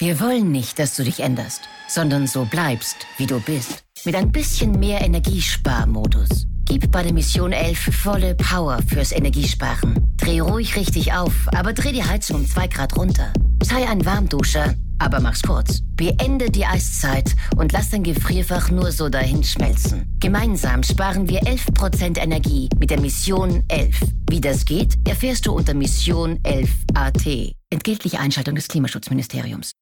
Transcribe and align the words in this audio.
Wir 0.00 0.18
wollen 0.18 0.50
nicht, 0.50 0.78
dass 0.78 0.96
du 0.96 1.04
dich 1.04 1.20
änderst, 1.20 1.60
sondern 1.86 2.26
so 2.26 2.46
bleibst, 2.46 2.96
wie 3.18 3.26
du 3.26 3.38
bist. 3.38 3.84
Mit 4.06 4.14
ein 4.14 4.32
bisschen 4.32 4.80
mehr 4.80 5.02
Energiesparmodus. 5.02 6.46
Gib 6.64 6.90
bei 6.90 7.02
der 7.02 7.12
Mission 7.12 7.52
11 7.52 7.94
volle 7.96 8.34
Power 8.34 8.80
fürs 8.88 9.12
Energiesparen. 9.12 10.16
Dreh 10.16 10.40
ruhig 10.40 10.74
richtig 10.74 11.12
auf, 11.12 11.34
aber 11.54 11.74
dreh 11.74 11.92
die 11.92 12.02
Heizung 12.02 12.36
um 12.36 12.46
2 12.46 12.68
Grad 12.68 12.96
runter. 12.96 13.30
Sei 13.62 13.86
ein 13.86 14.06
Warmduscher, 14.06 14.74
aber 14.98 15.20
mach's 15.20 15.42
kurz. 15.42 15.80
Beende 15.96 16.50
die 16.50 16.64
Eiszeit 16.64 17.36
und 17.56 17.72
lass 17.72 17.90
dein 17.90 18.02
Gefrierfach 18.02 18.70
nur 18.70 18.92
so 18.92 19.10
dahin 19.10 19.44
schmelzen. 19.44 20.16
Gemeinsam 20.18 20.82
sparen 20.82 21.28
wir 21.28 21.42
11% 21.42 22.18
Energie 22.18 22.70
mit 22.78 22.88
der 22.88 23.02
Mission 23.02 23.64
11. 23.68 24.00
Wie 24.30 24.40
das 24.40 24.64
geht, 24.64 24.96
erfährst 25.06 25.44
du 25.44 25.52
unter 25.52 25.74
Mission 25.74 26.40
11 26.44 26.70
AT. 26.94 27.52
Entgeltliche 27.68 28.18
Einschaltung 28.18 28.54
des 28.54 28.66
Klimaschutzministeriums. 28.66 29.72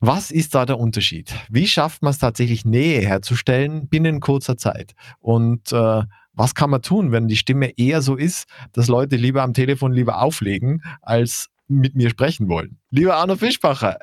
Was 0.00 0.31
ist 0.31 0.55
da 0.55 0.65
der 0.65 0.78
Unterschied? 0.78 1.33
Wie 1.50 1.69
schafft 1.69 2.03
man 2.03 2.10
es 2.10 2.19
tatsächlich, 2.19 2.65
Nähe 2.65 3.06
herzustellen 3.06 3.89
binnen 3.89 4.21
kurzer 4.21 4.56
Zeit? 4.56 4.94
Und 5.21 5.72
äh, 5.72 6.03
was 6.33 6.55
kann 6.55 6.71
man 6.71 6.83
tun, 6.83 7.13
wenn 7.13 7.29
die 7.29 7.37
Stimme 7.37 7.77
eher 7.79 8.03
so 8.03 8.17
ist, 8.17 8.47
dass 8.73 8.89
Leute 8.89 9.17
lieber 9.17 9.43
am 9.43 9.55
Telefon 9.55 9.93
lieber 9.93 10.23
auflegen, 10.23 10.83
als 11.03 11.49
mit 11.69 11.95
mir 11.95 12.11
sprechen 12.11 12.49
wollen. 12.49 12.79
Lieber 12.91 13.17
Arno 13.17 13.37
Fischbacher, 13.37 13.99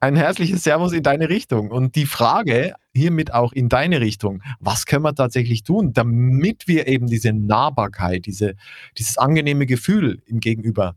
ein 0.00 0.16
herzliches 0.16 0.62
Servus 0.62 0.92
in 0.92 1.02
deine 1.02 1.28
Richtung. 1.28 1.70
Und 1.70 1.96
die 1.96 2.06
Frage 2.06 2.74
hiermit 2.94 3.32
auch 3.32 3.52
in 3.52 3.68
deine 3.68 4.00
Richtung, 4.00 4.42
was 4.60 4.86
können 4.86 5.02
wir 5.02 5.14
tatsächlich 5.14 5.62
tun, 5.62 5.92
damit 5.92 6.68
wir 6.68 6.86
eben 6.86 7.06
diese 7.06 7.32
Nahbarkeit, 7.32 8.26
diese, 8.26 8.54
dieses 8.98 9.18
angenehme 9.18 9.66
Gefühl 9.66 10.22
im 10.26 10.40
Gegenüber 10.40 10.96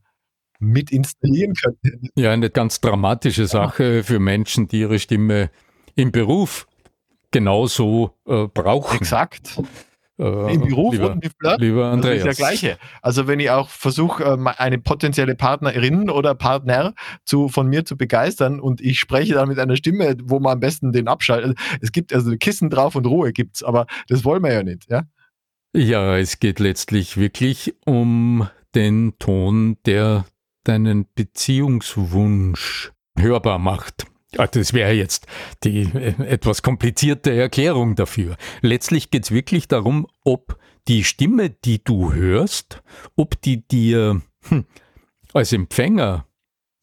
mit 0.59 0.91
installieren 0.91 1.53
können? 1.53 2.09
Ja, 2.15 2.31
eine 2.31 2.49
ganz 2.49 2.81
dramatische 2.81 3.47
Sache 3.47 3.97
ja. 3.97 4.03
für 4.03 4.19
Menschen, 4.19 4.67
die 4.67 4.81
ihre 4.81 4.99
Stimme 4.99 5.49
im 5.95 6.11
Beruf 6.11 6.67
genauso 7.31 8.17
äh, 8.25 8.47
brauchen. 8.47 8.97
Exakt. 8.97 9.61
Äh, 10.19 10.53
Im 10.53 10.61
Beruf 10.61 10.93
lieber, 10.93 11.11
und 11.11 11.23
im 11.23 11.31
Flirt? 11.39 11.61
Lieber 11.61 11.85
Andreas. 11.85 12.23
Das 12.23 12.31
ist 12.31 12.39
der 12.39 12.47
gleiche. 12.47 12.77
Also 13.01 13.27
wenn 13.27 13.39
ich 13.39 13.49
auch 13.49 13.69
versuche, 13.69 14.23
ähm, 14.23 14.47
eine 14.47 14.77
potenzielle 14.77 15.35
Partnerin 15.35 16.09
oder 16.09 16.35
Partner 16.35 16.93
zu, 17.23 17.47
von 17.47 17.67
mir 17.67 17.85
zu 17.85 17.95
begeistern 17.95 18.59
und 18.59 18.81
ich 18.81 18.99
spreche 18.99 19.35
dann 19.35 19.47
mit 19.47 19.59
einer 19.59 19.77
Stimme, 19.77 20.15
wo 20.23 20.39
man 20.39 20.53
am 20.53 20.59
besten 20.59 20.91
den 20.91 21.07
abschaltet. 21.07 21.57
Es 21.81 21.93
gibt 21.93 22.13
also 22.13 22.31
Kissen 22.37 22.69
drauf 22.69 22.95
und 22.95 23.05
Ruhe 23.05 23.31
gibt's, 23.31 23.63
aber 23.63 23.87
das 24.09 24.25
wollen 24.25 24.43
wir 24.43 24.51
ja 24.51 24.63
nicht, 24.63 24.89
ja? 24.89 25.03
Ja, 25.73 26.17
es 26.17 26.39
geht 26.39 26.59
letztlich 26.59 27.15
wirklich 27.15 27.75
um 27.85 28.49
den 28.75 29.13
Ton, 29.19 29.77
der 29.85 30.25
deinen 30.63 31.05
Beziehungswunsch 31.15 32.91
hörbar 33.17 33.59
macht. 33.59 34.05
Ah, 34.37 34.47
das 34.47 34.73
wäre 34.73 34.93
jetzt 34.93 35.25
die 35.63 35.81
äh, 35.81 36.13
etwas 36.23 36.61
komplizierte 36.61 37.31
Erklärung 37.31 37.95
dafür. 37.95 38.37
Letztlich 38.61 39.09
geht 39.09 39.23
es 39.25 39.31
wirklich 39.31 39.67
darum, 39.67 40.07
ob 40.23 40.59
die 40.87 41.03
Stimme, 41.03 41.49
die 41.49 41.83
du 41.83 42.13
hörst, 42.13 42.81
ob 43.15 43.41
die 43.41 43.67
dir 43.67 44.21
hm, 44.47 44.65
als 45.33 45.53
Empfänger, 45.53 46.25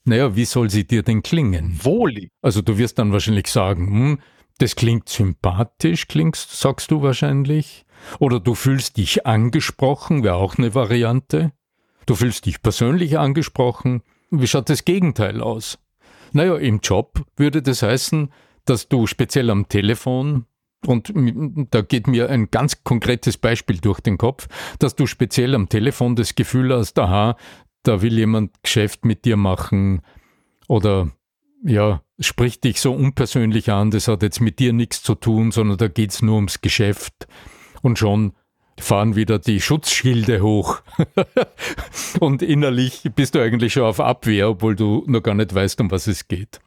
naja, 0.05 0.37
wie 0.37 0.45
soll 0.45 0.71
sie 0.71 0.87
dir 0.87 1.03
denn 1.03 1.23
klingen? 1.23 1.79
Wohlig. 1.83 2.31
Also 2.41 2.63
du 2.63 2.79
wirst 2.79 2.99
dann 2.99 3.13
wahrscheinlich 3.13 3.49
sagen, 3.49 3.87
hm, 3.89 4.19
das 4.59 4.77
klingt 4.77 5.09
sympathisch, 5.09 6.07
klingst, 6.09 6.59
sagst 6.59 6.91
du 6.91 7.03
wahrscheinlich. 7.03 7.85
Oder 8.19 8.41
du 8.41 8.55
fühlst 8.55 8.97
dich 8.97 9.27
angesprochen, 9.27 10.23
wäre 10.23 10.37
auch 10.37 10.59
eine 10.59 10.75
Variante. 10.75 11.53
Du 12.07 12.15
fühlst 12.15 12.47
dich 12.47 12.63
persönlich 12.63 13.19
angesprochen. 13.19 14.03
Wie 14.31 14.47
schaut 14.47 14.71
das 14.71 14.85
Gegenteil 14.85 15.41
aus? 15.41 15.79
Naja, 16.33 16.57
im 16.57 16.81
Job 16.81 17.25
würde 17.37 17.63
das 17.63 17.83
heißen, 17.83 18.31
dass 18.65 18.89
du 18.89 19.07
speziell 19.07 19.51
am 19.51 19.69
Telefon, 19.69 20.47
und 20.87 21.13
da 21.71 21.81
geht 21.81 22.07
mir 22.07 22.31
ein 22.31 22.51
ganz 22.51 22.85
konkretes 22.85 23.39
Beispiel 23.39 23.79
durch 23.79 24.01
den 24.01 24.19
Kopf, 24.19 24.49
dass 24.79 24.95
du 24.95 25.07
speziell 25.07 25.55
am 25.55 25.69
Telefon 25.69 26.17
das 26.17 26.35
Gefühl 26.35 26.73
hast, 26.73 26.99
aha, 26.99 27.37
da 27.83 28.03
will 28.03 28.19
jemand 28.19 28.63
Geschäft 28.63 29.05
mit 29.05 29.25
dir 29.25 29.37
machen 29.37 30.03
oder 30.69 31.11
ja, 31.65 32.03
spricht 32.21 32.65
dich 32.65 32.81
so 32.81 32.93
unpersönlich 32.93 33.71
an, 33.71 33.91
das 33.91 34.09
hat 34.09 34.23
jetzt 34.23 34.41
mit 34.41 34.59
dir 34.59 34.73
nichts 34.73 35.03
zu 35.03 35.15
tun, 35.15 35.51
sondern 35.51 35.79
da 35.79 35.89
geht 35.89 36.11
es 36.11 36.23
nur 36.23 36.37
ums 36.37 36.61
Geschäft. 36.61 37.27
Und 37.83 37.99
schon 37.99 38.33
fahren 38.81 39.17
wieder 39.17 39.39
die 39.39 39.61
Schutzschilde 39.61 40.43
hoch. 40.43 40.81
und 42.21 42.43
innerlich 42.43 43.11
bist 43.15 43.35
du 43.35 43.41
eigentlich 43.41 43.73
schon 43.73 43.85
auf 43.85 44.01
Abwehr, 44.01 44.51
obwohl 44.51 44.77
du 44.77 45.05
noch 45.07 45.23
gar 45.23 45.35
nicht 45.35 45.55
weißt, 45.55 45.81
um 45.81 45.91
was 45.91 46.07
es 46.07 46.29
geht. 46.29 46.61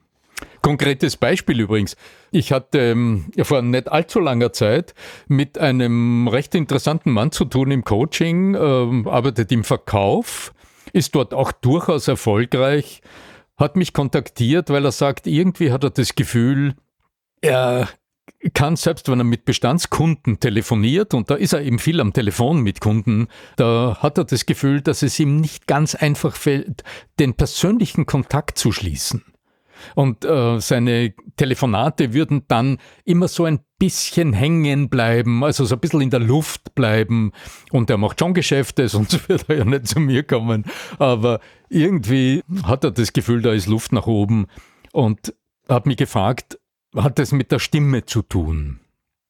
Konkretes 0.61 1.17
Beispiel 1.17 1.59
übrigens. 1.59 1.95
Ich 2.31 2.51
hatte 2.51 2.79
ähm, 2.79 3.31
vor 3.41 3.61
nicht 3.61 3.91
allzu 3.91 4.19
langer 4.19 4.53
Zeit 4.53 4.93
mit 5.27 5.57
einem 5.57 6.27
recht 6.27 6.55
interessanten 6.55 7.11
Mann 7.11 7.31
zu 7.31 7.45
tun 7.45 7.71
im 7.71 7.83
Coaching, 7.83 8.55
ähm, 8.55 9.07
arbeitet 9.07 9.51
im 9.51 9.63
Verkauf, 9.63 10.53
ist 10.93 11.15
dort 11.15 11.33
auch 11.33 11.51
durchaus 11.51 12.07
erfolgreich, 12.07 13.01
hat 13.57 13.75
mich 13.75 13.93
kontaktiert, 13.93 14.69
weil 14.69 14.85
er 14.85 14.91
sagt, 14.91 15.27
irgendwie 15.27 15.71
hat 15.71 15.83
er 15.83 15.89
das 15.91 16.15
Gefühl, 16.15 16.75
er 17.41 17.87
kann, 18.53 18.75
selbst 18.75 19.09
wenn 19.09 19.19
er 19.19 19.23
mit 19.23 19.45
Bestandskunden 19.45 20.39
telefoniert, 20.39 21.13
und 21.13 21.29
da 21.29 21.35
ist 21.35 21.53
er 21.53 21.61
eben 21.61 21.79
viel 21.79 21.99
am 22.01 22.13
Telefon 22.13 22.61
mit 22.61 22.81
Kunden, 22.81 23.27
da 23.55 23.97
hat 23.99 24.17
er 24.17 24.25
das 24.25 24.45
Gefühl, 24.45 24.81
dass 24.81 25.01
es 25.01 25.19
ihm 25.19 25.37
nicht 25.37 25.67
ganz 25.67 25.95
einfach 25.95 26.35
fällt, 26.35 26.83
den 27.19 27.33
persönlichen 27.33 28.05
Kontakt 28.05 28.57
zu 28.57 28.71
schließen. 28.71 29.23
Und 29.95 30.25
äh, 30.25 30.59
seine 30.59 31.13
Telefonate 31.37 32.13
würden 32.13 32.43
dann 32.47 32.77
immer 33.05 33.27
so 33.27 33.45
ein 33.45 33.59
bisschen 33.77 34.33
hängen 34.33 34.89
bleiben, 34.89 35.43
also 35.43 35.65
so 35.65 35.75
ein 35.75 35.79
bisschen 35.79 36.01
in 36.01 36.09
der 36.09 36.19
Luft 36.19 36.75
bleiben. 36.75 37.31
Und 37.71 37.89
er 37.89 37.97
macht 37.97 38.19
schon 38.19 38.33
Geschäfte, 38.33 38.87
sonst 38.89 39.29
wird 39.29 39.45
er 39.49 39.57
ja 39.59 39.65
nicht 39.65 39.87
zu 39.87 39.99
mir 39.99 40.23
kommen. 40.23 40.65
Aber 40.97 41.39
irgendwie 41.69 42.43
hat 42.63 42.83
er 42.83 42.91
das 42.91 43.13
Gefühl, 43.13 43.41
da 43.41 43.53
ist 43.53 43.67
Luft 43.67 43.91
nach 43.91 44.07
oben. 44.07 44.47
Und 44.91 45.33
hat 45.67 45.85
mich 45.85 45.97
gefragt, 45.97 46.59
hat 46.95 47.19
es 47.19 47.31
mit 47.31 47.51
der 47.51 47.59
Stimme 47.59 48.05
zu 48.05 48.21
tun? 48.21 48.79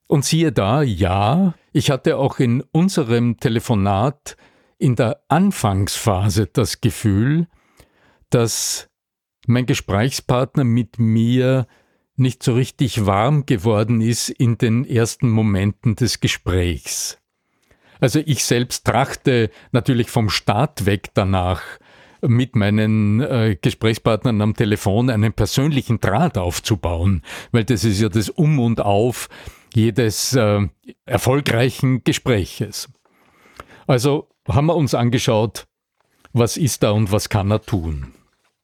Und 0.08 0.26
siehe 0.26 0.52
da, 0.52 0.82
ja, 0.82 1.54
ich 1.72 1.92
hatte 1.92 2.18
auch 2.18 2.40
in 2.40 2.64
unserem 2.72 3.38
Telefonat 3.38 4.38
in 4.78 4.96
der 4.96 5.22
Anfangsphase 5.28 6.48
das 6.48 6.82
Gefühl, 6.82 7.48
dass 8.30 8.90
mein 9.46 9.66
Gesprächspartner 9.66 10.64
mit 10.64 11.00
mir 11.00 11.68
nicht 12.16 12.44
so 12.44 12.54
richtig 12.54 13.06
warm 13.06 13.46
geworden 13.46 14.02
ist 14.02 14.30
in 14.30 14.58
den 14.58 14.86
ersten 14.86 15.30
Momenten 15.30 15.96
des 15.96 16.20
Gesprächs. 16.20 17.18
Also 18.00 18.20
ich 18.26 18.44
selbst 18.44 18.86
trachte 18.86 19.50
natürlich 19.72 20.10
vom 20.10 20.30
Start 20.30 20.86
weg 20.86 21.10
danach, 21.14 21.62
mit 22.22 22.56
meinen 22.56 23.22
äh, 23.22 23.58
Gesprächspartnern 23.62 24.42
am 24.42 24.56
Telefon 24.56 25.10
einen 25.10 25.34
persönlichen 25.34 26.00
Draht 26.00 26.38
aufzubauen, 26.38 27.24
weil 27.52 27.64
das 27.64 27.84
ist 27.84 28.02
ja 28.02 28.10
das 28.10 28.30
Um 28.30 28.60
und 28.60 28.82
Auf 28.82 29.30
jedes 29.74 30.36
äh, 30.36 30.68
erfolgreichen 31.06 32.04
Gespräches. 32.04 32.90
Also 33.88 34.28
haben 34.48 34.68
wir 34.68 34.76
uns 34.76 34.94
angeschaut, 34.94 35.68
was 36.34 36.58
ist 36.58 36.84
da 36.84 36.92
und 36.92 37.12
was 37.12 37.30
kann 37.30 37.52
er 37.52 37.62
tun. 37.62 38.14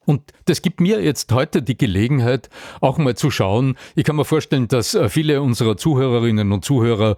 Und 0.05 0.33
das 0.45 0.61
gibt 0.61 0.81
mir 0.81 1.01
jetzt 1.01 1.31
heute 1.31 1.63
die 1.63 1.77
Gelegenheit, 1.77 2.49
auch 2.79 2.97
mal 2.97 3.15
zu 3.15 3.31
schauen. 3.31 3.75
Ich 3.95 4.03
kann 4.03 4.15
mir 4.15 4.25
vorstellen, 4.25 4.67
dass 4.67 4.93
äh, 4.93 5.09
viele 5.09 5.41
unserer 5.41 5.77
Zuhörerinnen 5.77 6.51
und 6.51 6.63
Zuhörer 6.63 7.17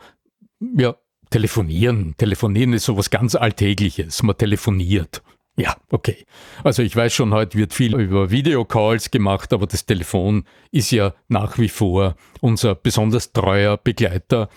ja 0.60 0.96
telefonieren. 1.30 2.16
Telefonieren 2.18 2.74
ist 2.74 2.86
sowas 2.86 3.10
ganz 3.10 3.36
Alltägliches. 3.36 4.24
Man 4.24 4.38
telefoniert. 4.38 5.22
Ja, 5.58 5.76
okay. 5.90 6.26
Also 6.64 6.84
ich 6.84 6.96
weiß 6.96 7.14
schon, 7.14 7.34
heute 7.34 7.58
wird 7.58 7.74
viel 7.74 7.96
über 7.96 8.30
Videocalls 8.30 9.10
gemacht, 9.10 9.52
aber 9.54 9.66
das 9.66 9.88
Telefon 9.88 10.46
ist 10.72 10.92
ja 10.92 11.16
nach 11.30 11.58
wie 11.58 11.70
vor 11.70 12.16
unser 12.42 12.76
besonders 12.76 13.34
treuer 13.34 13.76
Begleiter 13.78 14.50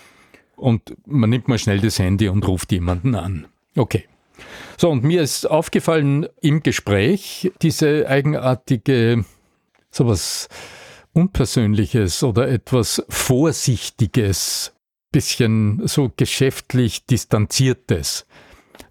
und 0.55 0.95
man 1.07 1.31
nimmt 1.31 1.47
mal 1.47 1.57
schnell 1.57 1.79
das 1.79 1.97
Handy 1.97 2.29
und 2.29 2.47
ruft 2.47 2.71
jemanden 2.71 3.15
an. 3.15 3.47
Okay. 3.75 4.05
So, 4.77 4.91
und 4.91 5.03
mir 5.03 5.23
ist 5.23 5.49
aufgefallen 5.49 6.27
im 6.39 6.61
Gespräch 6.61 7.51
diese 7.63 8.07
eigenartige, 8.07 9.25
sowas 9.89 10.49
Unpersönliches 11.13 12.23
oder 12.23 12.47
etwas 12.47 13.03
Vorsichtiges, 13.09 14.73
bisschen 15.11 15.85
so 15.87 16.11
geschäftlich 16.15 17.05
Distanziertes 17.05 18.25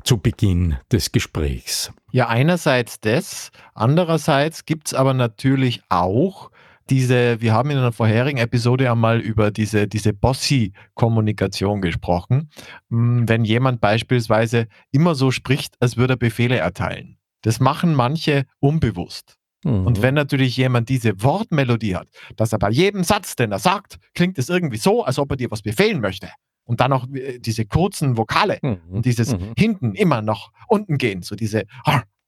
zu 0.02 0.18
Beginn 0.18 0.76
des 0.92 1.12
Gesprächs. 1.12 1.92
Ja, 2.12 2.28
einerseits 2.28 3.00
das, 3.00 3.50
andererseits 3.74 4.64
gibt 4.64 4.88
es 4.88 4.94
aber 4.94 5.14
natürlich 5.14 5.82
auch 5.88 6.50
diese, 6.90 7.40
wir 7.40 7.52
haben 7.52 7.70
in 7.70 7.78
einer 7.78 7.92
vorherigen 7.92 8.38
Episode 8.38 8.90
einmal 8.90 9.20
über 9.20 9.50
diese, 9.52 9.86
diese 9.86 10.12
Bossy-Kommunikation 10.12 11.80
gesprochen. 11.80 12.50
Hm, 12.90 13.28
wenn 13.28 13.44
jemand 13.44 13.80
beispielsweise 13.80 14.66
immer 14.90 15.14
so 15.14 15.30
spricht, 15.30 15.76
als 15.80 15.96
würde 15.96 16.14
er 16.14 16.18
Befehle 16.18 16.56
erteilen. 16.56 17.16
Das 17.42 17.60
machen 17.60 17.94
manche 17.94 18.44
unbewusst. 18.58 19.36
Mhm. 19.64 19.86
Und 19.86 20.02
wenn 20.02 20.14
natürlich 20.14 20.56
jemand 20.56 20.88
diese 20.88 21.22
Wortmelodie 21.22 21.96
hat, 21.96 22.08
dass 22.36 22.52
er 22.52 22.58
bei 22.58 22.70
jedem 22.70 23.04
Satz, 23.04 23.36
den 23.36 23.52
er 23.52 23.58
sagt, 23.58 23.98
klingt 24.14 24.38
es 24.38 24.48
irgendwie 24.48 24.78
so, 24.78 25.04
als 25.04 25.18
ob 25.18 25.30
er 25.30 25.36
dir 25.36 25.50
was 25.50 25.62
befehlen 25.62 26.00
möchte. 26.00 26.28
Und 26.70 26.80
dann 26.80 26.92
auch 26.92 27.08
äh, 27.12 27.40
diese 27.40 27.64
kurzen 27.66 28.16
Vokale 28.16 28.60
mhm. 28.62 28.78
und 28.90 29.04
dieses 29.04 29.32
mhm. 29.32 29.54
hinten 29.58 29.96
immer 29.96 30.22
noch 30.22 30.52
unten 30.68 30.98
gehen, 30.98 31.22
so 31.22 31.34
diese 31.34 31.64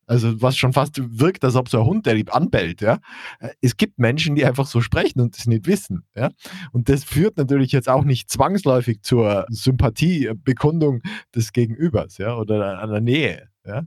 also 0.08 0.42
was 0.42 0.56
schon 0.56 0.72
fast 0.72 1.00
wirkt, 1.20 1.44
als 1.44 1.54
ob 1.54 1.68
so 1.68 1.78
ein 1.78 1.86
Hund, 1.86 2.06
der 2.06 2.14
lieb 2.14 2.34
anbellt, 2.34 2.80
ja. 2.80 2.98
Äh, 3.38 3.50
es 3.60 3.76
gibt 3.76 4.00
Menschen, 4.00 4.34
die 4.34 4.44
einfach 4.44 4.66
so 4.66 4.80
sprechen 4.80 5.20
und 5.20 5.38
das 5.38 5.46
nicht 5.46 5.68
wissen, 5.68 6.02
ja. 6.16 6.30
Und 6.72 6.88
das 6.88 7.04
führt 7.04 7.36
natürlich 7.36 7.70
jetzt 7.70 7.88
auch 7.88 8.02
nicht 8.02 8.30
zwangsläufig 8.30 9.02
zur 9.02 9.46
Sympathiebekundung 9.48 11.02
des 11.32 11.52
Gegenübers, 11.52 12.18
ja, 12.18 12.36
oder 12.36 12.80
einer 12.80 13.00
Nähe, 13.00 13.48
ja. 13.64 13.84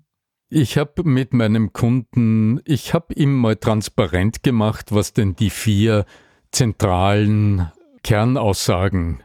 Ich 0.48 0.78
habe 0.78 1.04
mit 1.04 1.34
meinem 1.34 1.74
Kunden, 1.74 2.62
ich 2.64 2.94
habe 2.94 3.14
ihm 3.14 3.36
mal 3.36 3.58
transparent 3.58 4.42
gemacht, 4.42 4.94
was 4.94 5.12
denn 5.12 5.36
die 5.36 5.50
vier 5.50 6.06
zentralen 6.52 7.70
Kernaussagen 8.04 9.22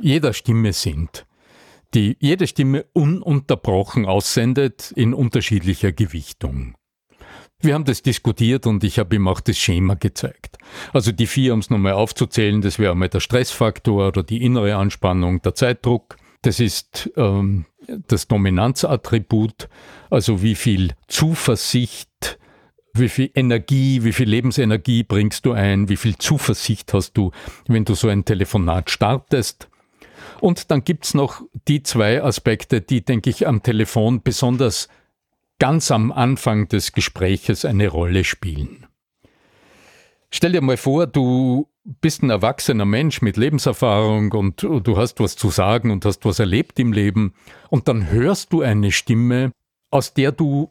jeder 0.00 0.32
Stimme 0.32 0.72
sind 0.72 1.26
die 1.94 2.16
jede 2.20 2.46
Stimme 2.46 2.84
ununterbrochen 2.92 4.06
aussendet 4.06 4.92
in 4.94 5.14
unterschiedlicher 5.14 5.92
Gewichtung. 5.92 6.74
Wir 7.60 7.74
haben 7.74 7.84
das 7.84 8.02
diskutiert 8.02 8.66
und 8.66 8.84
ich 8.84 8.98
habe 9.00 9.16
ihm 9.16 9.26
auch 9.26 9.40
das 9.40 9.58
Schema 9.58 9.94
gezeigt. 9.94 10.58
Also 10.92 11.10
die 11.10 11.26
vier, 11.26 11.54
um 11.54 11.60
es 11.60 11.70
nochmal 11.70 11.94
aufzuzählen, 11.94 12.60
das 12.60 12.78
wäre 12.78 12.92
einmal 12.92 13.08
der 13.08 13.20
Stressfaktor 13.20 14.08
oder 14.08 14.22
die 14.22 14.44
innere 14.44 14.76
Anspannung, 14.76 15.42
der 15.42 15.54
Zeitdruck. 15.54 16.18
Das 16.42 16.60
ist 16.60 17.10
ähm, 17.16 17.66
das 18.06 18.28
Dominanzattribut, 18.28 19.68
also 20.08 20.40
wie 20.40 20.54
viel 20.54 20.92
Zuversicht, 21.08 22.38
wie 22.92 23.08
viel 23.08 23.30
Energie, 23.34 24.04
wie 24.04 24.12
viel 24.12 24.28
Lebensenergie 24.28 25.02
bringst 25.02 25.44
du 25.44 25.52
ein, 25.52 25.88
wie 25.88 25.96
viel 25.96 26.16
Zuversicht 26.16 26.94
hast 26.94 27.14
du, 27.14 27.32
wenn 27.66 27.84
du 27.84 27.94
so 27.94 28.06
ein 28.06 28.24
Telefonat 28.24 28.90
startest. 28.90 29.68
Und 30.40 30.70
dann 30.70 30.84
gibt's 30.84 31.14
noch 31.14 31.42
die 31.66 31.82
zwei 31.82 32.22
Aspekte, 32.22 32.80
die, 32.80 33.04
denke 33.04 33.30
ich, 33.30 33.46
am 33.46 33.62
Telefon 33.62 34.22
besonders 34.22 34.88
ganz 35.58 35.90
am 35.90 36.12
Anfang 36.12 36.68
des 36.68 36.92
Gespräches 36.92 37.64
eine 37.64 37.88
Rolle 37.88 38.24
spielen. 38.24 38.86
Stell 40.30 40.52
dir 40.52 40.60
mal 40.60 40.76
vor, 40.76 41.06
du 41.06 41.68
bist 41.84 42.22
ein 42.22 42.30
erwachsener 42.30 42.84
Mensch 42.84 43.22
mit 43.22 43.36
Lebenserfahrung 43.36 44.32
und 44.32 44.62
du 44.62 44.96
hast 44.96 45.20
was 45.20 45.36
zu 45.36 45.50
sagen 45.50 45.90
und 45.90 46.04
hast 46.04 46.24
was 46.24 46.38
erlebt 46.38 46.78
im 46.78 46.92
Leben 46.92 47.32
und 47.70 47.88
dann 47.88 48.10
hörst 48.10 48.52
du 48.52 48.60
eine 48.60 48.92
Stimme, 48.92 49.52
aus 49.90 50.12
der 50.12 50.32
du 50.32 50.68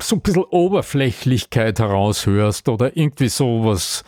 so 0.00 0.16
ein 0.16 0.22
bisschen 0.22 0.44
Oberflächlichkeit 0.44 1.80
heraushörst 1.80 2.68
oder 2.68 2.96
irgendwie 2.96 3.28
so 3.28 3.64
was 3.64 4.04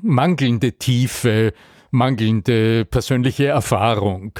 mangelnde 0.00 0.72
Tiefe, 0.72 1.52
mangelnde 1.92 2.84
persönliche 2.84 3.46
Erfahrung. 3.46 4.32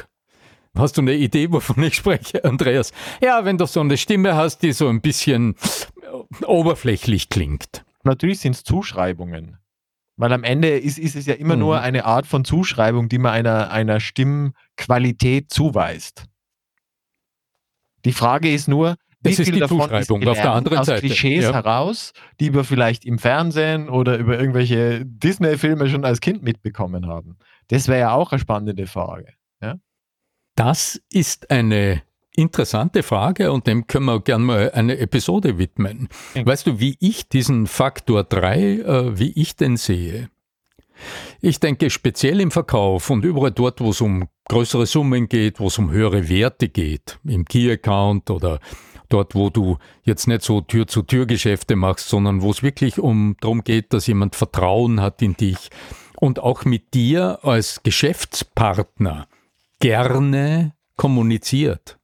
Hast 0.75 0.97
du 0.97 1.01
eine 1.01 1.13
Idee, 1.13 1.51
wovon 1.51 1.83
ich 1.83 1.95
spreche, 1.95 2.43
Andreas? 2.43 2.91
Ja, 3.21 3.45
wenn 3.45 3.57
du 3.57 3.65
so 3.65 3.79
eine 3.79 3.97
Stimme 3.97 4.35
hast, 4.35 4.63
die 4.63 4.71
so 4.71 4.89
ein 4.89 5.01
bisschen 5.01 5.55
oberflächlich 6.45 7.29
klingt. 7.29 7.85
Natürlich 8.03 8.39
sind 8.39 8.55
es 8.55 8.63
Zuschreibungen. 8.63 9.57
Weil 10.15 10.33
am 10.33 10.43
Ende 10.43 10.77
ist, 10.77 10.99
ist 10.99 11.15
es 11.15 11.25
ja 11.25 11.33
immer 11.35 11.55
mhm. 11.55 11.61
nur 11.61 11.81
eine 11.81 12.05
Art 12.05 12.27
von 12.27 12.45
Zuschreibung, 12.45 13.09
die 13.09 13.17
man 13.17 13.33
einer, 13.33 13.71
einer 13.71 13.99
Stimmqualität 13.99 15.51
zuweist. 15.51 16.25
Die 18.05 18.13
Frage 18.13 18.51
ist 18.51 18.67
nur, 18.67 18.95
das 19.21 19.39
ist 19.39 19.55
die 19.55 19.61
Zuschreibung 19.61 20.27
auf 20.27 20.41
der 20.41 20.51
anderen 20.51 20.79
aus 20.79 20.87
Seite. 20.87 20.99
Klischees 20.99 21.45
ja. 21.45 21.53
heraus, 21.53 22.11
die 22.39 22.53
wir 22.53 22.63
vielleicht 22.65 23.05
im 23.05 23.17
Fernsehen 23.17 23.89
oder 23.89 24.17
über 24.17 24.37
irgendwelche 24.37 25.05
Disney-Filme 25.05 25.87
schon 25.87 26.03
als 26.03 26.19
Kind 26.19 26.43
mitbekommen 26.43 27.07
haben. 27.07 27.37
Das 27.73 27.87
wäre 27.87 28.01
ja 28.01 28.13
auch 28.13 28.31
eine 28.31 28.39
spannende 28.39 28.85
Frage. 28.85 29.33
Ja? 29.59 29.79
Das 30.55 31.01
ist 31.11 31.49
eine 31.49 32.03
interessante 32.35 33.01
Frage 33.01 33.51
und 33.51 33.65
dem 33.65 33.87
können 33.87 34.05
wir 34.05 34.21
gerne 34.21 34.45
mal 34.45 34.71
eine 34.75 34.99
Episode 34.99 35.57
widmen. 35.57 36.07
Ja. 36.35 36.45
Weißt 36.45 36.67
du, 36.67 36.79
wie 36.79 36.97
ich 36.99 37.29
diesen 37.29 37.65
Faktor 37.65 38.25
3, 38.25 38.61
äh, 38.61 39.19
wie 39.19 39.31
ich 39.31 39.55
den 39.55 39.77
sehe? 39.77 40.29
Ich 41.41 41.59
denke 41.59 41.89
speziell 41.89 42.41
im 42.41 42.51
Verkauf 42.51 43.09
und 43.09 43.25
überall 43.25 43.51
dort, 43.51 43.81
wo 43.81 43.89
es 43.89 44.01
um 44.01 44.29
größere 44.49 44.85
Summen 44.85 45.27
geht, 45.27 45.59
wo 45.59 45.65
es 45.65 45.79
um 45.79 45.89
höhere 45.89 46.29
Werte 46.29 46.69
geht, 46.69 47.19
im 47.23 47.43
Key-Account 47.43 48.29
oder 48.29 48.59
dort, 49.09 49.33
wo 49.33 49.49
du 49.49 49.79
jetzt 50.03 50.27
nicht 50.27 50.43
so 50.43 50.61
Tür-zu-Tür-Geschäfte 50.61 51.75
machst, 51.75 52.07
sondern 52.07 52.43
wo 52.43 52.51
es 52.51 52.61
wirklich 52.61 52.99
um 52.99 53.35
darum 53.41 53.63
geht, 53.63 53.93
dass 53.93 54.05
jemand 54.05 54.35
Vertrauen 54.35 55.01
hat 55.01 55.23
in 55.23 55.33
dich 55.33 55.71
und 56.23 56.39
auch 56.39 56.63
mit 56.63 56.93
dir 56.93 57.39
als 57.43 57.83
Geschäftspartner 57.83 59.27
gerne 59.81 60.73
kommuniziert. 60.95 61.99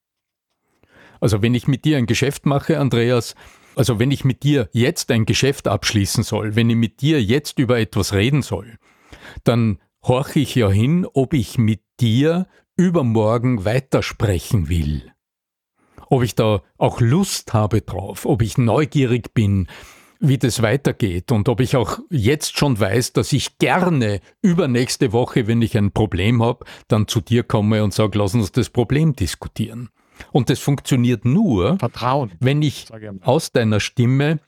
Also 1.22 1.42
wenn 1.42 1.56
ich 1.56 1.70
mit 1.70 1.86
dir 1.86 1.98
ein 1.98 2.06
Geschäft 2.06 2.46
mache, 2.46 2.82
Andreas, 2.82 3.36
also 3.78 3.98
wenn 3.98 4.12
ich 4.12 4.26
mit 4.26 4.44
dir 4.44 4.68
jetzt 4.74 5.10
ein 5.12 5.26
Geschäft 5.26 5.70
abschließen 5.70 6.26
soll, 6.26 6.58
wenn 6.58 6.70
ich 6.70 6.76
mit 6.76 7.00
dir 7.00 7.24
jetzt 7.24 7.60
über 7.60 7.80
etwas 7.80 8.12
reden 8.12 8.42
soll, 8.42 8.78
dann 9.46 9.80
horche 10.04 10.42
ich 10.42 10.54
ja 10.54 10.70
hin, 10.70 11.08
ob 11.14 11.34
ich 11.34 11.58
mit 11.58 11.80
dir 12.02 12.46
übermorgen 12.76 13.64
weitersprechen 13.64 14.68
will 14.68 15.14
ob 16.10 16.24
ich 16.24 16.36
da 16.36 16.64
auch 16.78 17.02
Lust 17.02 17.54
habe 17.54 17.82
drauf, 17.82 18.26
ob 18.26 18.42
ich 18.42 18.58
neugierig 18.58 19.34
bin, 19.36 19.68
wie 20.20 20.38
das 20.38 20.62
weitergeht 20.62 21.32
und 21.32 21.48
ob 21.50 21.62
ich 21.62 21.76
auch 21.76 22.00
jetzt 22.10 22.58
schon 22.58 22.80
weiß, 22.80 23.14
dass 23.14 23.32
ich 23.32 23.58
gerne 23.58 24.20
übernächste 24.42 25.14
Woche, 25.14 25.48
wenn 25.48 25.62
ich 25.62 25.78
ein 25.78 25.92
Problem 25.92 26.44
habe, 26.44 26.66
dann 26.88 27.08
zu 27.08 27.22
dir 27.22 27.44
komme 27.44 27.84
und 27.84 27.94
sage, 27.94 28.18
lass 28.18 28.34
uns 28.36 28.52
das 28.52 28.70
Problem 28.70 29.16
diskutieren. 29.16 29.90
Und 30.34 30.50
das 30.50 30.60
funktioniert 30.60 31.24
nur, 31.24 31.78
Vertrauen. 31.80 32.32
wenn 32.42 32.62
ich 32.62 32.88
aus 33.22 33.52
deiner 33.54 33.80
Stimme 33.80 34.40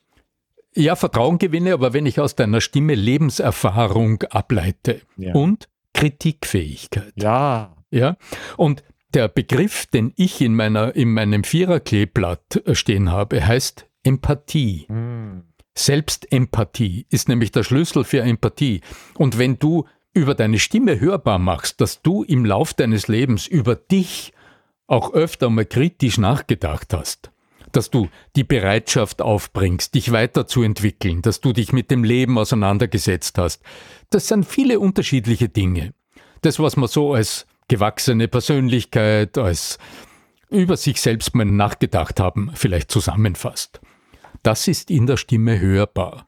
ja, 0.74 0.96
Vertrauen 0.96 1.38
gewinne, 1.38 1.74
aber 1.74 1.94
wenn 1.94 2.06
ich 2.06 2.20
aus 2.20 2.36
deiner 2.36 2.62
Stimme 2.62 2.96
Lebenserfahrung 2.96 4.24
ableite 4.24 5.01
Ja. 5.18 5.34
und 5.34 5.68
Kritikfähigkeit. 5.94 7.13
Ja. 7.16 7.75
Ja, 7.94 8.16
und 8.56 8.84
der 9.13 9.28
Begriff, 9.28 9.86
den 9.88 10.13
ich 10.16 10.40
in, 10.40 10.56
meiner, 10.56 10.96
in 10.96 11.13
meinem 11.13 11.44
Viererkleeblatt 11.44 12.63
stehen 12.72 13.12
habe, 13.12 13.46
heißt 13.46 13.86
Empathie. 14.04 14.86
Hm. 14.88 15.44
Selbstempathie 15.75 17.06
ist 17.10 17.30
nämlich 17.30 17.51
der 17.51 17.63
Schlüssel 17.63 18.04
für 18.04 18.22
Empathie. 18.22 18.82
Und 19.16 19.38
wenn 19.38 19.58
du 19.58 19.86
über 20.13 20.36
deine 20.36 20.60
Stimme 20.60 21.00
hörbar 21.00 21.40
machst, 21.40 21.80
dass 21.82 22.01
du 22.01 22.24
im 22.24 22.46
Lauf 22.46 22.74
deines 22.74 23.08
Lebens 23.08 23.48
über 23.48 23.75
dich 23.75 24.34
auch 24.88 25.13
öfter 25.13 25.50
mal 25.50 25.66
kritisch 25.66 26.18
nachgedacht 26.18 26.94
hast, 26.94 27.32
dass 27.72 27.90
du 27.90 28.10
die 28.36 28.44
Bereitschaft 28.44 29.22
aufbringst, 29.22 29.96
dich 29.96 30.12
weiterzuentwickeln, 30.12 31.22
dass 31.22 31.40
du 31.40 31.54
dich 31.54 31.72
mit 31.72 31.90
dem 31.90 32.04
Leben 32.04 32.38
auseinandergesetzt 32.38 33.38
hast, 33.38 33.62
das 34.10 34.28
sind 34.28 34.46
viele 34.46 34.80
unterschiedliche 34.80 35.48
Dinge. 35.48 35.94
Das, 36.42 36.60
was 36.60 36.75
man 36.75 36.90
so 36.90 37.13
als 37.13 37.48
gewachsene 37.70 38.28
Persönlichkeit, 38.28 39.38
als 39.38 39.78
über 40.50 40.75
sich 40.75 41.00
selbst 41.00 41.34
mal 41.34 41.46
nachgedacht 41.46 42.20
haben, 42.20 42.51
vielleicht 42.54 42.92
zusammenfasst. 42.92 43.80
Das 44.44 44.68
ist 44.68 44.90
in 44.90 45.08
der 45.08 45.18
Stimme 45.18 45.60
hörbar. 45.60 46.28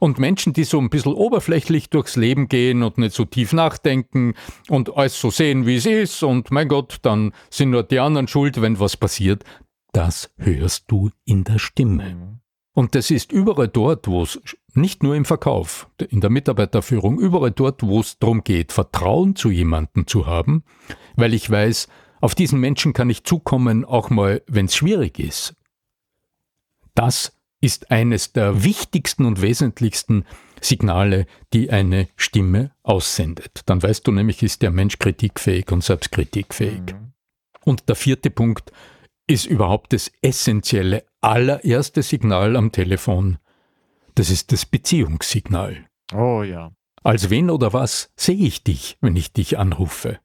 Und 0.00 0.18
Menschen, 0.18 0.52
die 0.52 0.64
so 0.64 0.78
ein 0.78 0.90
bisschen 0.90 1.14
oberflächlich 1.14 1.88
durchs 1.90 2.16
Leben 2.16 2.48
gehen 2.48 2.82
und 2.82 2.98
nicht 2.98 3.14
so 3.14 3.24
tief 3.24 3.52
nachdenken 3.52 4.34
und 4.68 4.96
alles 4.96 5.20
so 5.20 5.30
sehen, 5.30 5.66
wie 5.66 5.76
es 5.76 5.86
ist, 5.86 6.22
und 6.22 6.50
mein 6.50 6.68
Gott, 6.68 6.98
dann 7.02 7.32
sind 7.50 7.70
nur 7.70 7.84
die 7.84 8.00
anderen 8.00 8.28
schuld, 8.28 8.60
wenn 8.60 8.80
was 8.80 8.96
passiert, 8.96 9.44
das 9.92 10.30
hörst 10.36 10.84
du 10.88 11.10
in 11.24 11.44
der 11.44 11.58
Stimme. 11.58 12.40
Und 12.74 12.94
das 12.94 13.10
ist 13.10 13.32
überall 13.32 13.68
dort, 13.68 14.06
wo 14.06 14.22
es, 14.22 14.40
nicht 14.74 15.02
nur 15.02 15.16
im 15.16 15.24
Verkauf, 15.24 15.88
in 16.10 16.20
der 16.20 16.30
Mitarbeiterführung, 16.30 17.18
überall 17.18 17.50
dort, 17.50 17.82
wo 17.82 18.00
es 18.00 18.18
darum 18.18 18.44
geht, 18.44 18.72
Vertrauen 18.72 19.34
zu 19.34 19.50
jemandem 19.50 20.06
zu 20.06 20.26
haben, 20.26 20.62
weil 21.16 21.34
ich 21.34 21.50
weiß, 21.50 21.88
auf 22.20 22.34
diesen 22.34 22.60
Menschen 22.60 22.92
kann 22.92 23.10
ich 23.10 23.24
zukommen, 23.24 23.84
auch 23.84 24.10
mal, 24.10 24.42
wenn 24.46 24.66
es 24.66 24.76
schwierig 24.76 25.18
ist. 25.18 25.56
Das 26.94 27.37
ist 27.60 27.90
eines 27.90 28.32
der 28.32 28.62
wichtigsten 28.64 29.24
und 29.24 29.42
wesentlichsten 29.42 30.24
Signale, 30.60 31.26
die 31.52 31.70
eine 31.70 32.08
Stimme 32.16 32.72
aussendet. 32.82 33.62
Dann 33.66 33.82
weißt 33.82 34.06
du 34.06 34.12
nämlich, 34.12 34.42
ist 34.42 34.62
der 34.62 34.70
Mensch 34.70 34.98
kritikfähig 34.98 35.70
und 35.72 35.82
selbstkritikfähig. 35.82 36.94
Mhm. 36.94 37.12
Und 37.64 37.88
der 37.88 37.96
vierte 37.96 38.30
Punkt 38.30 38.72
ist 39.26 39.46
überhaupt 39.46 39.92
das 39.92 40.10
essentielle, 40.22 41.04
allererste 41.20 42.02
Signal 42.02 42.56
am 42.56 42.72
Telefon. 42.72 43.38
Das 44.14 44.30
ist 44.30 44.52
das 44.52 44.66
Beziehungssignal. 44.66 45.86
Oh 46.12 46.42
ja. 46.42 46.72
Als 47.02 47.30
wen 47.30 47.50
oder 47.50 47.72
was 47.72 48.10
sehe 48.16 48.36
ich 48.36 48.64
dich, 48.64 48.98
wenn 49.00 49.16
ich 49.16 49.32
dich 49.32 49.58
anrufe? 49.58 50.18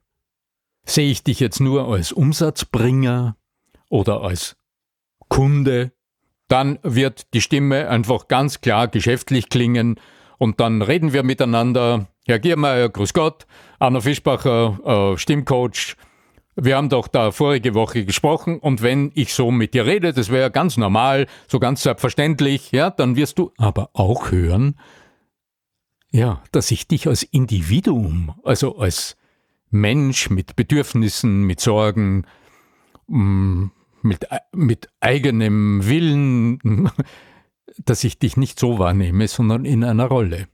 Sehe 0.84 1.10
ich 1.10 1.22
dich 1.22 1.40
jetzt 1.40 1.60
nur 1.60 1.88
als 1.88 2.12
Umsatzbringer 2.12 3.36
oder 3.88 4.22
als 4.22 4.56
Kunde? 5.28 5.92
Dann 6.48 6.78
wird 6.82 7.32
die 7.34 7.40
Stimme 7.40 7.88
einfach 7.88 8.28
ganz 8.28 8.60
klar 8.60 8.88
geschäftlich 8.88 9.48
klingen 9.48 9.98
und 10.38 10.60
dann 10.60 10.82
reden 10.82 11.12
wir 11.12 11.22
miteinander. 11.22 12.06
Herr 12.26 12.38
Giermeier, 12.38 12.88
grüß 12.88 13.12
Gott, 13.12 13.46
Arno 13.78 14.00
Fischbacher, 14.00 15.12
äh, 15.14 15.18
Stimmcoach. 15.18 15.96
Wir 16.56 16.76
haben 16.76 16.88
doch 16.88 17.08
da 17.08 17.32
vorige 17.32 17.74
Woche 17.74 18.04
gesprochen 18.04 18.58
und 18.58 18.82
wenn 18.82 19.10
ich 19.14 19.34
so 19.34 19.50
mit 19.50 19.74
dir 19.74 19.86
rede, 19.86 20.12
das 20.12 20.30
wäre 20.30 20.50
ganz 20.50 20.76
normal, 20.76 21.26
so 21.48 21.58
ganz 21.58 21.82
selbstverständlich, 21.82 22.70
ja, 22.70 22.90
dann 22.90 23.16
wirst 23.16 23.38
du 23.38 23.52
aber 23.58 23.90
auch 23.92 24.30
hören, 24.30 24.78
ja, 26.12 26.42
dass 26.52 26.70
ich 26.70 26.86
dich 26.86 27.08
als 27.08 27.24
Individuum, 27.24 28.34
also 28.44 28.78
als 28.78 29.16
Mensch 29.70 30.30
mit 30.30 30.54
Bedürfnissen, 30.54 31.42
mit 31.42 31.60
Sorgen, 31.60 32.24
mm, 33.08 33.66
mit, 34.04 34.24
e- 34.30 34.38
mit 34.54 34.88
eigenem 35.00 35.86
Willen, 35.86 36.58
dass 37.84 38.04
ich 38.04 38.18
dich 38.18 38.36
nicht 38.36 38.58
so 38.58 38.78
wahrnehme, 38.78 39.26
sondern 39.28 39.64
in 39.64 39.82
einer 39.84 40.06
Rolle. 40.06 40.46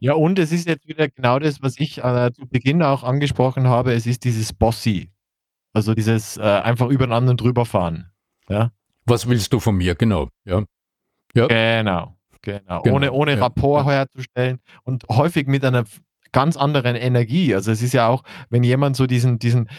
Ja, 0.00 0.14
und 0.14 0.38
es 0.38 0.52
ist 0.52 0.66
jetzt 0.66 0.86
wieder 0.88 1.08
genau 1.08 1.38
das, 1.38 1.62
was 1.62 1.78
ich 1.78 1.98
äh, 2.02 2.30
zu 2.34 2.46
Beginn 2.48 2.82
auch 2.82 3.04
angesprochen 3.04 3.68
habe. 3.68 3.92
Es 3.94 4.06
ist 4.06 4.24
dieses 4.24 4.52
Bossy. 4.52 5.10
Also 5.72 5.94
dieses 5.94 6.36
äh, 6.36 6.42
einfach 6.42 6.88
über 6.88 7.06
den 7.06 7.12
anderen 7.12 7.36
drüber 7.36 7.64
fahren. 7.64 8.10
Ja, 8.48 8.70
Was 9.06 9.28
willst 9.28 9.52
du 9.52 9.60
von 9.60 9.76
mir? 9.76 9.94
Genau. 9.94 10.28
Ja. 10.44 10.64
Ja. 11.34 11.46
genau. 11.46 12.16
Genau. 12.42 12.82
Genau, 12.82 12.96
Ohne, 12.96 13.12
ohne 13.12 13.32
ja, 13.32 13.38
Rapport 13.38 13.86
herzustellen 13.86 14.60
und 14.82 15.04
häufig 15.08 15.46
mit 15.46 15.64
einer 15.64 15.84
ganz 16.34 16.56
anderen 16.56 16.96
Energie. 16.96 17.54
Also 17.54 17.70
es 17.70 17.80
ist 17.80 17.94
ja 17.94 18.08
auch, 18.08 18.24
wenn 18.50 18.64
jemand 18.64 18.96
so 18.96 19.06
diesen, 19.06 19.38
diesen, 19.38 19.70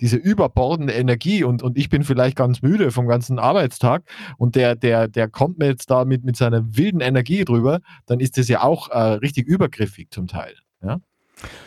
diese 0.00 0.16
überbordende 0.16 0.94
Energie 0.94 1.44
und, 1.44 1.62
und 1.62 1.76
ich 1.76 1.90
bin 1.90 2.04
vielleicht 2.04 2.36
ganz 2.36 2.62
müde 2.62 2.92
vom 2.92 3.08
ganzen 3.08 3.38
Arbeitstag 3.38 4.04
und 4.38 4.54
der, 4.54 4.76
der, 4.76 5.08
der 5.08 5.28
kommt 5.28 5.58
mir 5.58 5.66
jetzt 5.66 5.90
da 5.90 6.06
mit, 6.06 6.24
mit 6.24 6.36
seiner 6.36 6.62
wilden 6.64 7.00
Energie 7.00 7.44
drüber, 7.44 7.80
dann 8.06 8.20
ist 8.20 8.38
das 8.38 8.48
ja 8.48 8.62
auch 8.62 8.88
äh, 8.88 8.98
richtig 8.98 9.46
übergriffig 9.46 10.10
zum 10.10 10.28
Teil. 10.28 10.54
Ja? 10.82 11.00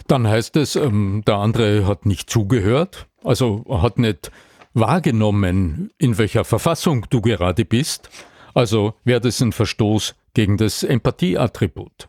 Dann 0.08 0.26
heißt 0.26 0.56
es, 0.56 0.78
ähm, 0.78 1.24
der 1.28 1.36
andere 1.36 1.86
hat 1.86 2.06
nicht 2.06 2.30
zugehört, 2.30 3.08
also 3.24 3.66
hat 3.70 4.00
nicht 4.00 4.32
wahrgenommen, 4.74 5.92
in 5.98 6.18
welcher 6.18 6.46
Verfassung 6.46 7.06
du 7.10 7.22
gerade 7.22 7.66
bist. 7.66 8.10
Also 8.54 8.94
wäre 9.04 9.20
das 9.20 9.42
ein 9.42 9.52
Verstoß 9.52 10.16
gegen 10.34 10.58
das 10.58 10.84
Empathieattribut. 10.84 12.08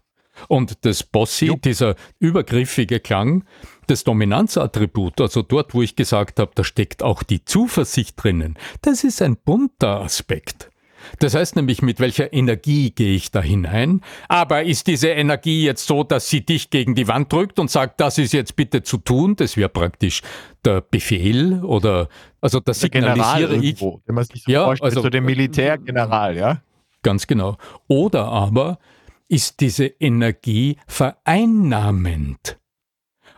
Und 0.49 0.85
das 0.85 1.03
Bossy, 1.03 1.47
Jo. 1.47 1.57
dieser 1.63 1.95
übergriffige 2.19 3.01
Klang, 3.01 3.45
das 3.87 4.05
Dominanzattribut, 4.05 5.21
also 5.21 5.43
dort, 5.43 5.75
wo 5.75 5.83
ich 5.83 5.97
gesagt 5.97 6.39
habe, 6.41 6.53
da 6.55 6.65
steckt 6.65 7.03
auch 7.03 7.23
die 7.23 7.45
Zuversicht 7.45 8.23
drinnen, 8.23 8.57
das 8.83 9.05
ist 9.05 9.21
ein 9.23 9.37
bunter 9.37 10.01
Aspekt. 10.01 10.71
Das 11.19 11.35
heißt 11.35 11.55
nämlich, 11.57 11.83
mit 11.83 12.01
welcher 12.01 12.33
Energie 12.33 12.91
gehe 12.91 13.15
ich 13.15 13.31
da 13.31 13.43
hinein? 13.43 14.01
Aber 14.29 14.65
ist 14.65 14.87
diese 14.87 15.09
Energie 15.09 15.63
jetzt 15.63 15.87
so, 15.87 16.03
dass 16.03 16.31
sie 16.31 16.47
dich 16.47 16.71
gegen 16.71 16.95
die 16.95 17.07
Wand 17.09 17.31
drückt 17.31 17.59
und 17.59 17.71
sagt, 17.71 18.01
das 18.01 18.17
ist 18.17 18.33
jetzt 18.33 18.57
bitte 18.57 18.83
zu 18.83 18.97
tun? 18.97 19.37
Das 19.37 19.59
wäre 19.59 19.69
praktisch 19.69 20.23
der 20.65 20.81
Befehl 20.81 21.63
oder, 21.63 22.09
also 22.41 22.59
das 22.59 22.79
Der 22.81 22.89
General 22.89 23.17
signalisiere 23.17 23.57
ich. 23.57 23.65
irgendwo, 23.83 24.01
wenn 24.07 24.15
man 24.15 24.25
sich 24.25 24.45
so 24.45 24.51
Ja, 24.51 24.65
vorstellt, 24.65 24.93
also- 24.93 25.03
so 25.03 25.11
den 25.11 25.25
Militärgeneral, 25.27 26.37
ja? 26.39 26.63
Ganz 27.03 27.27
genau. 27.27 27.59
Oder 27.87 28.25
aber 28.29 28.79
ist 29.29 29.61
diese 29.61 29.87
Energie 29.87 30.77
vereinnahmend. 30.87 32.59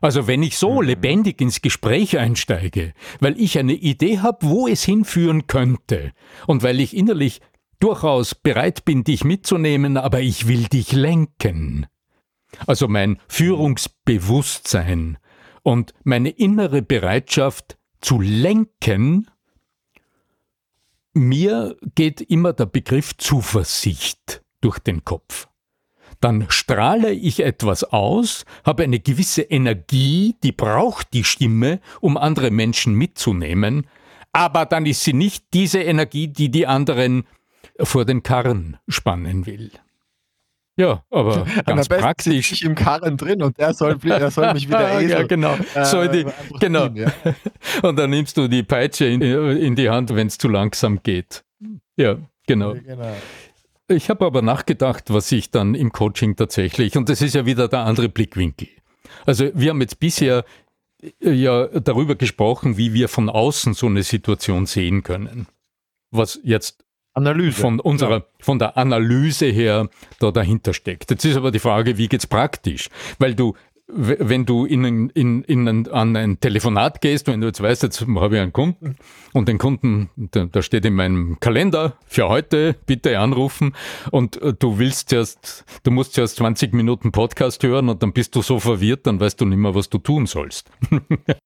Also 0.00 0.26
wenn 0.26 0.42
ich 0.42 0.58
so 0.58 0.80
Mhm. 0.82 0.88
lebendig 0.88 1.40
ins 1.40 1.62
Gespräch 1.62 2.18
einsteige, 2.18 2.92
weil 3.20 3.40
ich 3.40 3.58
eine 3.58 3.72
Idee 3.74 4.18
habe, 4.18 4.46
wo 4.46 4.68
es 4.68 4.84
hinführen 4.84 5.46
könnte 5.46 6.12
und 6.46 6.62
weil 6.62 6.80
ich 6.80 6.96
innerlich 6.96 7.40
durchaus 7.80 8.34
bereit 8.34 8.84
bin, 8.84 9.04
dich 9.04 9.24
mitzunehmen, 9.24 9.96
aber 9.96 10.20
ich 10.20 10.48
will 10.48 10.64
dich 10.64 10.92
lenken. 10.92 11.86
Also 12.66 12.88
mein 12.88 13.18
Führungsbewusstsein 13.28 15.18
und 15.62 15.92
meine 16.04 16.30
innere 16.30 16.82
Bereitschaft 16.82 17.78
zu 18.00 18.20
lenken 18.20 19.28
mir 21.16 21.78
geht 21.94 22.20
immer 22.20 22.52
der 22.52 22.66
Begriff 22.66 23.16
Zuversicht 23.16 24.44
durch 24.60 24.78
den 24.78 25.02
Kopf. 25.04 25.48
Dann 26.20 26.46
strahle 26.48 27.12
ich 27.12 27.40
etwas 27.40 27.84
aus, 27.84 28.44
habe 28.64 28.84
eine 28.84 29.00
gewisse 29.00 29.42
Energie, 29.42 30.36
die 30.42 30.52
braucht 30.52 31.12
die 31.12 31.24
Stimme, 31.24 31.80
um 32.00 32.16
andere 32.16 32.50
Menschen 32.50 32.94
mitzunehmen, 32.94 33.86
aber 34.32 34.66
dann 34.66 34.86
ist 34.86 35.02
sie 35.02 35.14
nicht 35.14 35.46
diese 35.54 35.80
Energie, 35.80 36.28
die 36.28 36.50
die 36.50 36.66
anderen 36.66 37.24
vor 37.80 38.04
den 38.04 38.22
Karren 38.22 38.76
spannen 38.88 39.46
will. 39.46 39.70
Ja, 40.78 41.02
aber 41.10 41.46
Am 41.64 41.76
ganz 41.76 41.88
praktisch. 41.88 42.52
ich 42.52 42.62
im 42.62 42.74
Karren 42.74 43.16
drin 43.16 43.42
und 43.42 43.58
der 43.58 43.72
soll, 43.72 43.96
er 44.04 44.30
soll 44.30 44.52
mich 44.52 44.68
wieder 44.68 44.92
ja, 45.00 45.00
Esel. 45.00 45.26
genau. 45.26 45.56
Die, 45.56 45.78
äh, 45.78 46.26
einfach 46.26 46.60
genau. 46.60 46.88
ziehen, 46.88 46.96
ja. 46.96 47.34
Und 47.88 47.98
dann 47.98 48.10
nimmst 48.10 48.36
du 48.36 48.46
die 48.46 48.62
Peitsche 48.62 49.06
in, 49.06 49.22
in 49.22 49.74
die 49.74 49.88
Hand, 49.88 50.14
wenn 50.14 50.26
es 50.26 50.36
zu 50.36 50.48
langsam 50.48 51.02
geht. 51.02 51.44
Ja, 51.96 52.16
genau. 52.46 52.74
Genau. 52.74 53.16
Ich 53.88 54.10
habe 54.10 54.26
aber 54.26 54.42
nachgedacht, 54.42 55.04
was 55.12 55.30
ich 55.30 55.50
dann 55.50 55.74
im 55.74 55.92
Coaching 55.92 56.34
tatsächlich, 56.36 56.96
und 56.96 57.08
das 57.08 57.22
ist 57.22 57.34
ja 57.34 57.46
wieder 57.46 57.68
der 57.68 57.80
andere 57.80 58.08
Blickwinkel. 58.08 58.68
Also 59.24 59.50
wir 59.54 59.70
haben 59.70 59.80
jetzt 59.80 60.00
bisher 60.00 60.44
äh, 61.20 61.30
ja 61.30 61.66
darüber 61.66 62.16
gesprochen, 62.16 62.76
wie 62.76 62.92
wir 62.94 63.08
von 63.08 63.28
außen 63.28 63.74
so 63.74 63.86
eine 63.86 64.02
Situation 64.02 64.66
sehen 64.66 65.02
können. 65.02 65.46
Was 66.10 66.40
jetzt 66.42 66.84
Analyse. 67.14 67.60
Von 67.60 67.80
unserer, 67.80 68.26
von 68.40 68.58
der 68.58 68.76
Analyse 68.76 69.46
her 69.46 69.88
da 70.18 70.30
dahinter 70.30 70.74
steckt. 70.74 71.10
Jetzt 71.10 71.24
ist 71.24 71.36
aber 71.36 71.50
die 71.50 71.58
Frage, 71.58 71.96
wie 71.96 72.08
geht's 72.08 72.26
praktisch? 72.26 72.90
Weil 73.18 73.34
du 73.34 73.54
wenn 73.88 74.46
du 74.46 74.64
in, 74.64 75.10
in, 75.10 75.42
in 75.42 75.68
ein, 75.68 75.88
an 75.88 76.16
ein 76.16 76.40
Telefonat 76.40 77.00
gehst, 77.00 77.28
wenn 77.28 77.40
du 77.40 77.46
jetzt 77.46 77.62
weißt, 77.62 77.84
jetzt 77.84 78.00
habe 78.00 78.34
ich 78.34 78.40
einen 78.40 78.52
Kunden 78.52 78.96
und 79.32 79.48
den 79.48 79.58
Kunden, 79.58 80.10
da, 80.16 80.62
steht 80.62 80.84
in 80.84 80.94
meinem 80.94 81.38
Kalender 81.38 81.96
für 82.06 82.28
heute, 82.28 82.76
bitte 82.86 83.18
anrufen 83.18 83.74
und 84.10 84.42
äh, 84.42 84.54
du 84.54 84.78
willst 84.78 85.10
zuerst, 85.10 85.64
du 85.84 85.90
musst 85.90 86.14
zuerst 86.14 86.36
20 86.36 86.74
Minuten 86.74 87.12
Podcast 87.12 87.62
hören 87.62 87.88
und 87.88 88.02
dann 88.02 88.12
bist 88.12 88.34
du 88.34 88.42
so 88.42 88.58
verwirrt, 88.58 89.06
dann 89.06 89.20
weißt 89.20 89.40
du 89.40 89.44
nicht 89.44 89.58
mehr, 89.58 89.74
was 89.74 89.88
du 89.88 89.98
tun 89.98 90.26
sollst. 90.26 90.70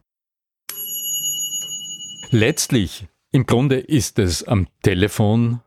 Letztlich 2.30 3.08
im 3.30 3.44
Grunde 3.44 3.76
ist 3.78 4.18
es 4.18 4.42
am 4.44 4.66
Telefon 4.82 5.60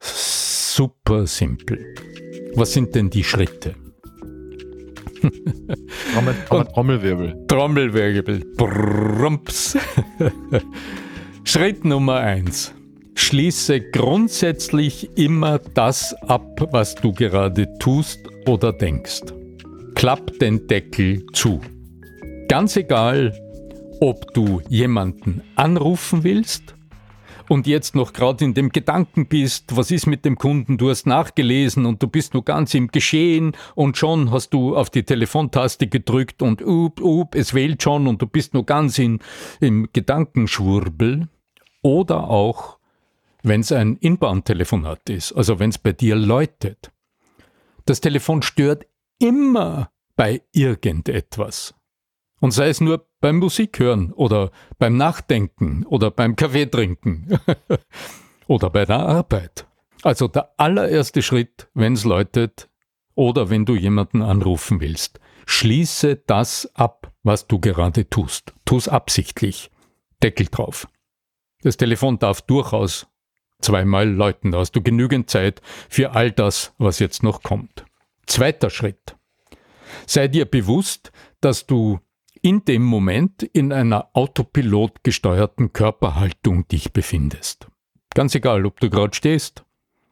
super 0.00 1.26
simpel. 1.26 1.94
Was 2.54 2.72
sind 2.72 2.94
denn 2.94 3.10
die 3.10 3.24
Schritte? 3.24 3.74
Trommel, 6.12 6.34
Trommel, 6.48 6.66
Trommelwirbel. 6.72 7.46
Trommelwirbel. 7.46 8.44
Brumps. 8.56 9.76
Schritt 11.44 11.84
Nummer 11.84 12.16
eins. 12.16 12.74
Schließe 13.14 13.80
grundsätzlich 13.90 15.16
immer 15.16 15.58
das 15.58 16.14
ab, 16.22 16.68
was 16.72 16.94
du 16.94 17.12
gerade 17.12 17.66
tust 17.78 18.20
oder 18.46 18.72
denkst. 18.72 19.22
Klapp 19.94 20.38
den 20.38 20.66
Deckel 20.68 21.26
zu. 21.32 21.60
Ganz 22.48 22.76
egal, 22.76 23.36
ob 24.00 24.32
du 24.34 24.60
jemanden 24.68 25.42
anrufen 25.56 26.22
willst 26.22 26.77
und 27.48 27.66
jetzt 27.66 27.94
noch 27.94 28.12
gerade 28.12 28.44
in 28.44 28.54
dem 28.54 28.70
Gedanken 28.70 29.26
bist, 29.26 29.76
was 29.76 29.90
ist 29.90 30.06
mit 30.06 30.24
dem 30.24 30.36
Kunden, 30.36 30.78
du 30.78 30.90
hast 30.90 31.06
nachgelesen 31.06 31.86
und 31.86 32.02
du 32.02 32.08
bist 32.08 32.34
nur 32.34 32.44
ganz 32.44 32.74
im 32.74 32.88
Geschehen 32.88 33.52
und 33.74 33.96
schon 33.96 34.30
hast 34.30 34.50
du 34.50 34.76
auf 34.76 34.90
die 34.90 35.02
Telefontaste 35.02 35.86
gedrückt 35.86 36.42
und 36.42 36.62
up, 36.62 37.00
up, 37.02 37.34
es 37.34 37.54
wählt 37.54 37.82
schon 37.82 38.06
und 38.06 38.22
du 38.22 38.26
bist 38.26 38.54
nur 38.54 38.66
ganz 38.66 38.98
in, 38.98 39.20
im 39.60 39.88
Gedankenschwurbel. 39.92 41.28
Oder 41.82 42.28
auch, 42.28 42.78
wenn 43.42 43.60
es 43.60 43.72
ein 43.72 43.96
Inbound-Telefonat 43.96 45.08
ist, 45.10 45.32
also 45.32 45.58
wenn 45.58 45.70
es 45.70 45.78
bei 45.78 45.92
dir 45.92 46.16
läutet. 46.16 46.90
Das 47.86 48.00
Telefon 48.00 48.42
stört 48.42 48.86
immer 49.18 49.90
bei 50.16 50.42
irgendetwas. 50.52 51.74
Und 52.40 52.50
sei 52.50 52.68
es 52.68 52.80
nur 52.80 53.07
beim 53.20 53.38
Musik 53.38 53.78
hören 53.78 54.12
oder 54.12 54.50
beim 54.78 54.96
Nachdenken 54.96 55.84
oder 55.86 56.10
beim 56.10 56.36
Kaffee 56.36 56.66
trinken 56.66 57.38
oder 58.46 58.70
bei 58.70 58.84
der 58.84 59.00
Arbeit. 59.00 59.66
Also 60.02 60.28
der 60.28 60.54
allererste 60.58 61.22
Schritt, 61.22 61.68
wenn 61.74 61.94
es 61.94 62.04
läutet 62.04 62.68
oder 63.14 63.50
wenn 63.50 63.64
du 63.64 63.74
jemanden 63.74 64.22
anrufen 64.22 64.80
willst. 64.80 65.20
Schließe 65.46 66.16
das 66.26 66.70
ab, 66.74 67.12
was 67.22 67.46
du 67.46 67.58
gerade 67.58 68.08
tust. 68.08 68.54
Tu 68.64 68.76
es 68.76 68.88
absichtlich. 68.88 69.70
Deckel 70.22 70.46
drauf. 70.46 70.86
Das 71.62 71.76
Telefon 71.76 72.18
darf 72.18 72.42
durchaus 72.42 73.08
zweimal 73.60 74.08
läuten. 74.08 74.52
Da 74.52 74.58
hast 74.58 74.72
du 74.72 74.82
genügend 74.82 75.30
Zeit 75.30 75.60
für 75.88 76.12
all 76.12 76.30
das, 76.30 76.74
was 76.78 76.98
jetzt 76.98 77.22
noch 77.22 77.42
kommt. 77.42 77.84
Zweiter 78.26 78.70
Schritt. 78.70 79.16
Sei 80.06 80.28
dir 80.28 80.44
bewusst, 80.44 81.10
dass 81.40 81.66
du 81.66 81.98
in 82.42 82.64
dem 82.64 82.82
Moment 82.82 83.42
in 83.42 83.72
einer 83.72 84.08
Autopilot 84.12 85.04
gesteuerten 85.04 85.72
Körperhaltung 85.72 86.68
dich 86.68 86.92
befindest. 86.92 87.68
Ganz 88.14 88.34
egal, 88.34 88.66
ob 88.66 88.80
du 88.80 88.90
gerade 88.90 89.14
stehst 89.14 89.64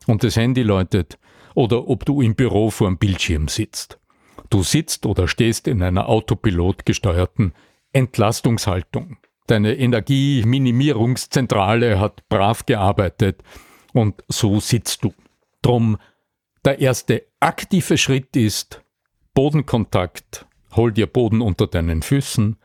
und 0.06 0.24
das 0.24 0.36
Handy 0.36 0.62
läutet 0.62 1.18
oder 1.54 1.88
ob 1.88 2.04
du 2.04 2.22
im 2.22 2.34
Büro 2.34 2.70
vor 2.70 2.88
dem 2.88 2.98
Bildschirm 2.98 3.48
sitzt. 3.48 3.98
Du 4.50 4.62
sitzt 4.62 5.06
oder 5.06 5.26
stehst 5.26 5.66
in 5.66 5.82
einer 5.82 6.08
Autopilot 6.08 6.86
gesteuerten 6.86 7.52
Entlastungshaltung. 7.92 9.16
Deine 9.46 9.76
Energieminimierungszentrale 9.76 11.98
hat 11.98 12.28
brav 12.28 12.66
gearbeitet 12.66 13.42
und 13.92 14.22
so 14.28 14.60
sitzt 14.60 15.02
du. 15.04 15.12
Drum 15.62 15.96
der 16.64 16.78
erste 16.80 17.24
aktive 17.40 17.96
Schritt 17.96 18.36
ist 18.36 18.82
Bodenkontakt 19.34 20.46
Hol 20.76 20.92
dir 20.92 21.06
Boden 21.06 21.40
unter 21.40 21.66
deinen 21.66 22.02
Füßen, 22.02 22.56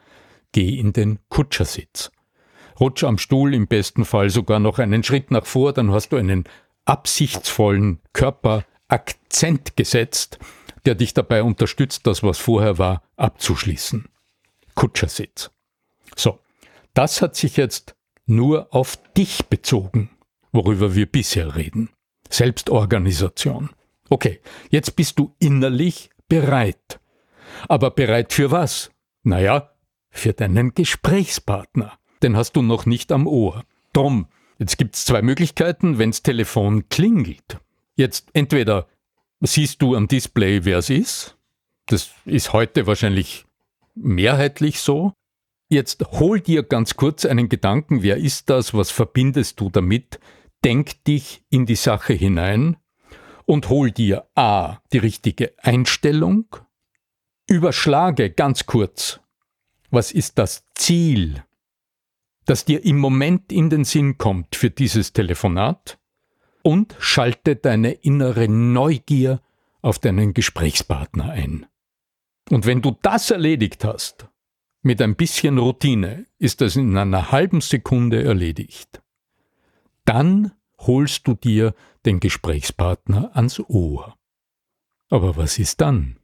geh 0.52 0.78
in 0.78 0.94
den 0.94 1.20
Kutschersitz. 1.30 2.12
Rutsch 2.80 3.04
am 3.04 3.18
Stuhl 3.18 3.54
im 3.54 3.68
besten 3.68 4.06
Fall 4.06 4.30
sogar 4.30 4.60
noch 4.60 4.80
einen 4.80 5.04
Schritt 5.04 5.32
nach 5.32 5.46
vor, 5.46 5.72
dann 5.72 5.92
hast 5.92 6.10
du 6.10 6.18
einen 6.18 6.44
absichtsvollen 6.86 8.00
Körperakzent 8.14 9.78
gesetzt, 9.78 10.40
der 10.86 10.96
dich 10.96 11.14
dabei 11.14 11.44
unterstützt, 11.44 12.08
das, 12.08 12.24
was 12.24 12.38
vorher 12.38 12.78
war, 12.78 13.04
abzuschließen. 13.18 14.06
Kutschersitz. 14.76 15.52
So, 16.16 16.40
das 16.94 17.22
hat 17.22 17.36
sich 17.36 17.56
jetzt 17.58 17.96
nur 18.26 18.74
auf 18.74 18.98
dich 19.14 19.46
bezogen, 19.46 20.10
worüber 20.52 20.96
wir 20.96 21.06
bisher 21.06 21.56
reden. 21.56 21.90
Selbstorganisation. 22.30 23.70
Okay, 24.10 24.42
jetzt 24.70 24.96
bist 24.96 25.20
du 25.20 25.36
innerlich 25.40 26.10
bereit. 26.28 27.00
Aber 27.68 27.92
bereit 27.92 28.34
für 28.34 28.52
was? 28.52 28.92
Naja, 29.24 29.72
für 30.10 30.34
deinen 30.34 30.74
Gesprächspartner. 30.74 31.94
Den 32.24 32.36
hast 32.36 32.56
du 32.56 32.62
noch 32.62 32.86
nicht 32.86 33.12
am 33.12 33.28
Ohr. 33.28 33.64
Drum, 33.94 34.28
jetzt 34.60 34.78
gibt's 34.78 35.06
zwei 35.06 35.22
Möglichkeiten, 35.22 35.98
wenn's 35.98 36.24
Telefon 36.24 36.88
klingelt. 36.90 37.60
Jetzt 37.96 38.30
entweder 38.34 38.88
siehst 39.42 39.82
du 39.82 39.96
am 39.96 40.08
Display, 40.08 40.66
wer 40.66 40.80
es 40.80 40.90
ist. 40.90 41.38
Das 41.88 42.12
ist 42.26 42.54
heute 42.54 42.88
wahrscheinlich 42.88 43.46
mehrheitlich 43.96 44.80
so. 44.80 45.14
Jetzt 45.70 46.04
hol 46.12 46.40
dir 46.40 46.64
ganz 46.64 46.96
kurz 46.96 47.26
einen 47.26 47.50
Gedanken, 47.50 48.04
wer 48.04 48.18
ist 48.18 48.50
das, 48.50 48.74
was 48.74 48.92
verbindest 48.92 49.60
du 49.60 49.70
damit? 49.70 50.20
Denk 50.64 51.04
dich 51.06 51.44
in 51.50 51.66
die 51.66 51.76
Sache 51.76 52.14
hinein 52.14 52.78
und 53.46 53.70
hol 53.70 53.90
dir 53.92 54.28
A, 54.36 54.78
die 54.94 55.00
richtige 55.00 55.54
Einstellung, 55.58 56.46
Überschlage 57.52 58.30
ganz 58.30 58.66
kurz. 58.66 59.20
Was 59.90 60.14
ist 60.14 60.38
das 60.38 60.66
Ziel, 60.74 61.44
das 62.46 62.64
dir 62.64 62.86
im 62.86 62.98
Moment 62.98 63.52
in 63.52 63.70
den 63.70 63.84
Sinn 63.84 64.18
kommt 64.18 64.56
für 64.56 64.70
dieses 64.70 65.12
Telefonat? 65.12 66.00
Und 66.64 66.96
schalte 67.00 67.58
deine 67.58 67.92
innere 67.92 68.48
Neugier 68.48 69.42
auf 69.82 70.00
deinen 70.00 70.34
Gesprächspartner 70.34 71.32
ein. 71.32 71.66
Und 72.50 72.66
wenn 72.66 72.82
du 72.82 72.96
das 73.02 73.32
erledigt 73.32 73.84
hast, 73.84 74.30
mit 74.82 75.02
ein 75.02 75.16
bisschen 75.16 75.58
Routine, 75.58 76.28
ist 76.38 76.62
das 76.62 76.78
in 76.78 76.96
einer 76.96 77.32
halben 77.32 77.60
Sekunde 77.60 78.24
erledigt. 78.24 79.02
Dann 80.06 80.54
holst 80.78 81.28
du 81.28 81.34
dir 81.34 81.74
den 82.06 82.20
Gesprächspartner 82.20 83.36
ans 83.36 83.60
Ohr. 83.60 84.16
Aber 85.10 85.36
was 85.36 85.60
ist 85.60 85.82
dann? 85.82 86.21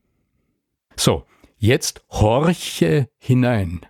So, 1.00 1.26
jetzt 1.58 2.04
horche 2.10 3.10
hinein 3.18 3.86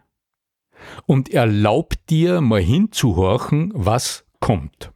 und 1.06 1.34
erlaub 1.34 1.94
dir 2.08 2.42
mal 2.42 2.62
hinzuhorchen, 2.62 3.72
was 3.74 4.26
kommt. 4.40 4.92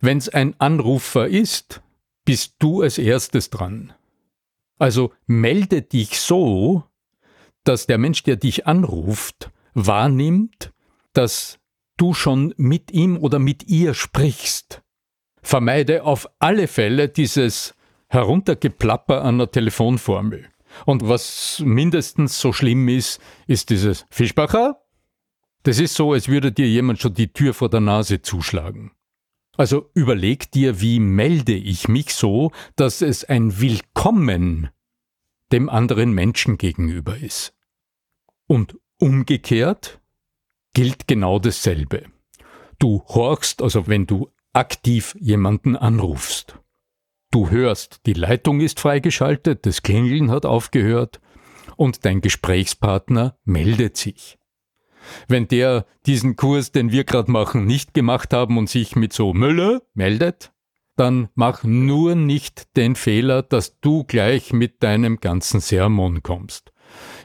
Wenn's 0.00 0.28
ein 0.28 0.54
Anrufer 0.60 1.26
ist, 1.26 1.82
bist 2.24 2.56
du 2.58 2.82
als 2.82 2.98
erstes 2.98 3.50
dran. 3.50 3.92
Also 4.78 5.12
melde 5.26 5.82
dich 5.82 6.20
so, 6.20 6.84
dass 7.64 7.86
der 7.86 7.98
Mensch, 7.98 8.22
der 8.24 8.36
dich 8.36 8.66
anruft, 8.66 9.50
wahrnimmt, 9.74 10.72
dass 11.12 11.58
du 11.96 12.12
schon 12.12 12.54
mit 12.56 12.90
ihm 12.90 13.16
oder 13.16 13.38
mit 13.38 13.68
ihr 13.68 13.94
sprichst. 13.94 14.82
Vermeide 15.42 16.02
auf 16.04 16.28
alle 16.40 16.68
Fälle 16.68 17.08
dieses 17.08 17.74
Heruntergeplapper 18.08 19.22
an 19.22 19.38
der 19.38 19.50
Telefonformel. 19.50 20.50
Und 20.84 21.08
was 21.08 21.62
mindestens 21.64 22.38
so 22.40 22.52
schlimm 22.52 22.88
ist, 22.88 23.20
ist 23.46 23.70
dieses 23.70 24.06
Fischbacher. 24.10 24.82
Das 25.62 25.78
ist 25.78 25.94
so, 25.94 26.12
als 26.12 26.28
würde 26.28 26.52
dir 26.52 26.68
jemand 26.68 27.00
schon 27.00 27.14
die 27.14 27.32
Tür 27.32 27.54
vor 27.54 27.68
der 27.68 27.80
Nase 27.80 28.22
zuschlagen. 28.22 28.92
Also 29.56 29.90
überleg 29.94 30.50
dir, 30.50 30.80
wie 30.80 31.00
melde 31.00 31.54
ich 31.54 31.88
mich 31.88 32.14
so, 32.14 32.52
dass 32.76 33.00
es 33.00 33.24
ein 33.24 33.60
Willkommen 33.60 34.68
dem 35.52 35.68
anderen 35.68 36.12
Menschen 36.12 36.58
gegenüber 36.58 37.16
ist. 37.16 37.54
Und 38.46 38.78
umgekehrt 38.98 40.00
gilt 40.74 41.08
genau 41.08 41.38
dasselbe. 41.38 42.04
Du 42.78 43.02
horchst, 43.08 43.62
also 43.62 43.86
wenn 43.86 44.06
du 44.06 44.30
aktiv 44.52 45.16
jemanden 45.18 45.76
anrufst. 45.76 46.58
Du 47.36 47.50
hörst, 47.50 48.06
die 48.06 48.14
Leitung 48.14 48.60
ist 48.60 48.80
freigeschaltet, 48.80 49.66
das 49.66 49.82
Klingeln 49.82 50.30
hat 50.30 50.46
aufgehört 50.46 51.20
und 51.76 52.06
dein 52.06 52.22
Gesprächspartner 52.22 53.36
meldet 53.44 53.98
sich. 53.98 54.38
Wenn 55.28 55.46
der 55.46 55.84
diesen 56.06 56.36
Kurs, 56.36 56.72
den 56.72 56.92
wir 56.92 57.04
gerade 57.04 57.30
machen, 57.30 57.66
nicht 57.66 57.92
gemacht 57.92 58.32
haben 58.32 58.56
und 58.56 58.70
sich 58.70 58.96
mit 58.96 59.12
so 59.12 59.34
Müller 59.34 59.82
meldet, 59.92 60.54
dann 60.96 61.28
mach 61.34 61.62
nur 61.62 62.14
nicht 62.14 62.74
den 62.74 62.96
Fehler, 62.96 63.42
dass 63.42 63.80
du 63.80 64.04
gleich 64.04 64.54
mit 64.54 64.82
deinem 64.82 65.20
ganzen 65.20 65.60
Sermon 65.60 66.22
kommst. 66.22 66.72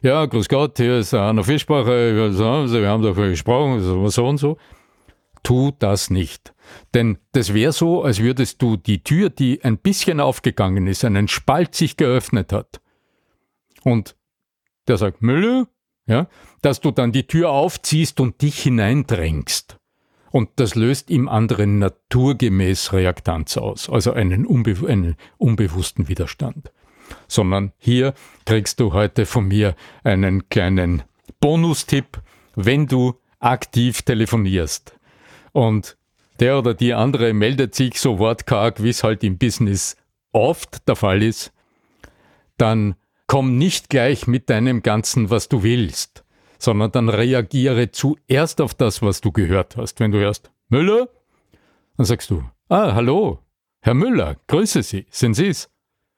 Ja, 0.02 0.26
grüß 0.26 0.50
Gott, 0.50 0.76
hier 0.76 0.98
ist 0.98 1.14
Anna 1.14 1.42
Fischbacher, 1.42 1.88
wir 1.88 2.90
haben 2.90 3.02
doch 3.02 3.16
gesprochen, 3.16 4.10
so 4.10 4.28
und 4.28 4.38
so. 4.40 4.58
Tu 5.44 5.72
das 5.80 6.10
nicht. 6.10 6.54
Denn 6.94 7.18
das 7.32 7.54
wäre 7.54 7.72
so, 7.72 8.04
als 8.04 8.20
würdest 8.20 8.62
du 8.62 8.78
die 8.78 9.04
Tür, 9.04 9.30
die 9.30 9.64
ein 9.64 9.78
bisschen 9.78 10.20
aufgegangen 10.20 10.88
ist, 10.88 11.04
einen 11.04 11.28
Spalt 11.28 11.76
sich 11.76 11.98
geöffnet 11.98 12.54
hat. 12.54 12.82
Und 13.84 14.16
der 14.88 14.98
sagt 14.98 15.22
Müller, 15.22 15.68
ja, 16.06 16.28
dass 16.62 16.82
du 16.82 16.92
dann 16.92 17.12
die 17.12 17.28
Tür 17.28 17.50
aufziehst 17.50 18.20
und 18.20 18.42
dich 18.42 18.62
hineindrängst. 18.62 19.78
Und 20.32 20.50
das 20.56 20.76
löst 20.76 21.12
im 21.12 21.28
anderen 21.28 21.80
naturgemäß 21.80 22.94
Reaktanz 22.94 23.58
aus, 23.58 23.90
also 23.90 24.14
einen, 24.14 24.46
unbe 24.46 24.76
einen 24.88 25.16
unbewussten 25.38 26.08
Widerstand. 26.08 26.72
Sondern 27.28 27.74
hier 27.78 28.14
kriegst 28.46 28.80
du 28.80 28.94
heute 28.94 29.26
von 29.26 29.48
mir 29.48 29.76
einen 30.04 30.48
kleinen 30.48 31.04
Bonustipp, 31.42 32.22
wenn 32.56 32.88
du 32.88 33.16
aktiv 33.40 34.04
telefonierst. 34.04 34.98
Und 35.52 35.98
der 36.40 36.58
oder 36.58 36.74
die 36.74 36.94
andere 36.94 37.34
meldet 37.34 37.76
sich 37.76 38.00
so 38.00 38.20
wortkarg, 38.20 38.82
wie 38.84 38.90
es 38.90 39.04
halt 39.04 39.24
im 39.24 39.38
Business 39.38 39.96
oft 40.32 40.88
der 40.88 40.96
Fall 40.96 41.22
ist, 41.22 41.52
dann 42.58 42.96
komm 43.28 43.58
nicht 43.58 43.90
gleich 43.90 44.28
mit 44.28 44.50
deinem 44.50 44.82
Ganzen, 44.82 45.30
was 45.30 45.50
du 45.50 45.64
willst, 45.64 46.24
sondern 46.58 46.92
dann 46.92 47.10
reagiere 47.10 47.92
zuerst 47.92 48.62
auf 48.62 48.74
das, 48.74 49.02
was 49.02 49.22
du 49.22 49.32
gehört 49.32 49.78
hast. 49.78 50.00
Wenn 50.00 50.12
du 50.12 50.20
hörst, 50.20 50.52
Müller, 50.70 51.10
dann 51.98 52.06
sagst 52.06 52.30
du, 52.30 52.44
ah, 52.70 52.94
hallo, 52.94 53.40
Herr 53.82 53.94
Müller, 53.94 54.38
grüße 54.48 54.84
Sie, 54.84 55.06
sind 55.10 55.34
Sie's? 55.34 55.70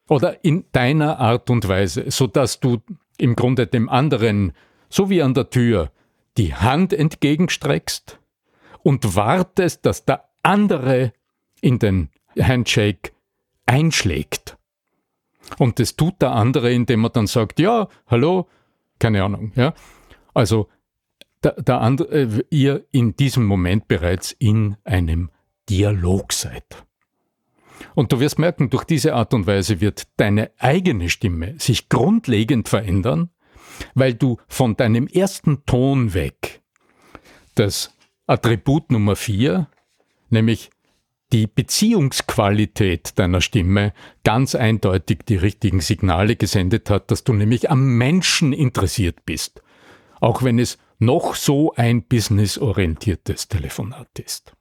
Oder 0.10 0.44
in 0.44 0.66
deiner 0.74 1.20
Art 1.20 1.50
und 1.50 1.68
Weise, 1.68 2.12
so 2.12 2.28
dass 2.28 2.60
du 2.60 2.82
im 3.18 3.36
Grunde 3.36 3.68
dem 3.68 3.90
anderen, 3.90 4.52
so 4.90 5.10
wie 5.10 5.22
an 5.22 5.34
der 5.34 5.50
Tür, 5.50 5.92
die 6.38 6.54
Hand 6.54 6.94
entgegenstreckst 6.94 8.20
und 8.84 9.16
wartest, 9.16 9.86
dass 9.86 10.06
der 10.06 10.30
andere 10.44 11.14
in 11.62 11.80
den 11.80 12.10
Handshake 12.40 13.12
einschlägt. 13.66 14.58
Und 15.58 15.80
das 15.80 15.96
tut 15.96 16.22
der 16.22 16.32
andere, 16.32 16.72
indem 16.72 17.06
er 17.06 17.10
dann 17.10 17.28
sagt, 17.28 17.60
ja, 17.60 17.88
hallo, 18.08 18.48
keine 19.00 19.24
Ahnung, 19.24 19.52
ja. 19.56 19.74
Also, 20.34 20.70
der, 21.44 21.62
der 21.62 21.82
andere, 21.82 22.10
äh, 22.10 22.44
ihr 22.50 22.86
in 22.92 23.16
diesem 23.16 23.46
Moment 23.46 23.88
bereits 23.88 24.32
in 24.32 24.78
einem 24.84 25.30
Dialog 25.70 26.34
seid. 26.34 26.86
Und 27.96 28.12
du 28.12 28.20
wirst 28.20 28.40
merken, 28.40 28.70
durch 28.70 28.86
diese 28.86 29.14
Art 29.14 29.34
und 29.34 29.46
Weise 29.46 29.82
wird 29.82 30.08
deine 30.18 30.52
eigene 30.58 31.10
Stimme 31.10 31.56
sich 31.60 31.90
grundlegend 31.90 32.70
verändern, 32.70 33.30
weil 33.94 34.14
du 34.14 34.38
von 34.48 34.76
deinem 34.76 35.08
ersten 35.08 35.66
Ton 35.66 36.14
weg 36.14 36.62
das 37.56 37.96
Attribut 38.28 38.92
Nummer 38.92 39.16
vier, 39.16 39.68
nämlich 40.30 40.70
die 41.34 41.48
Beziehungsqualität 41.48 43.18
deiner 43.18 43.42
Stimme 43.42 43.94
ganz 44.24 44.54
eindeutig 44.56 45.20
die 45.28 45.36
richtigen 45.36 45.82
Signale 45.82 46.36
gesendet 46.36 46.90
hat, 46.90 47.10
dass 47.10 47.24
du 47.24 47.34
nämlich 47.34 47.72
am 47.72 47.98
Menschen 47.98 48.54
interessiert 48.54 49.26
bist, 49.26 49.64
auch 50.22 50.44
wenn 50.44 50.60
es 50.60 50.78
noch 51.00 51.36
so 51.36 51.74
ein 51.74 52.04
businessorientiertes 52.04 53.48
Telefonat 53.48 54.20
ist. 54.20 54.54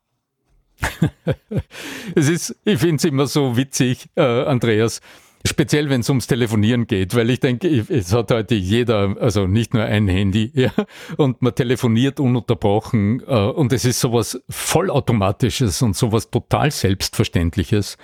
es 2.14 2.29
ist, 2.29 2.57
ich 2.64 2.81
finde 2.81 2.96
es 2.96 3.05
immer 3.05 3.27
so 3.27 3.57
witzig, 3.57 4.09
äh, 4.16 4.22
Andreas, 4.22 5.01
Speziell, 5.45 5.91
wenn 5.91 6.03
es 6.03 6.09
ums 6.09 6.29
Telefonieren 6.29 6.87
geht, 6.87 7.17
weil 7.17 7.29
ich 7.31 7.41
denke, 7.41 7.69
es 7.69 8.13
hat 8.13 8.31
heute 8.31 8.55
jeder, 8.55 9.17
also 9.21 9.49
nicht 9.49 9.75
nur 9.75 9.83
ein 9.83 10.07
Handy, 10.07 10.53
ja, 10.55 10.73
und 11.17 11.43
man 11.43 11.55
telefoniert 11.55 12.21
ununterbrochen 12.21 13.23
äh, 13.27 13.33
und 13.33 13.73
es 13.73 13.85
ist 13.85 13.99
sowas 13.99 14.41
vollautomatisches 14.49 15.83
und 15.83 15.97
sowas 15.97 16.31
total 16.31 16.71
selbstverständliches. 16.71 17.97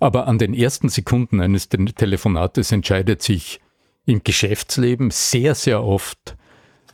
Aber 0.00 0.28
an 0.28 0.38
den 0.38 0.54
ersten 0.54 0.88
Sekunden 0.88 1.40
eines 1.40 1.68
Telefonates 1.68 2.72
entscheidet 2.72 3.22
sich 3.22 3.60
im 4.06 4.22
Geschäftsleben 4.24 5.10
sehr, 5.10 5.54
sehr 5.54 5.84
oft, 5.84 6.36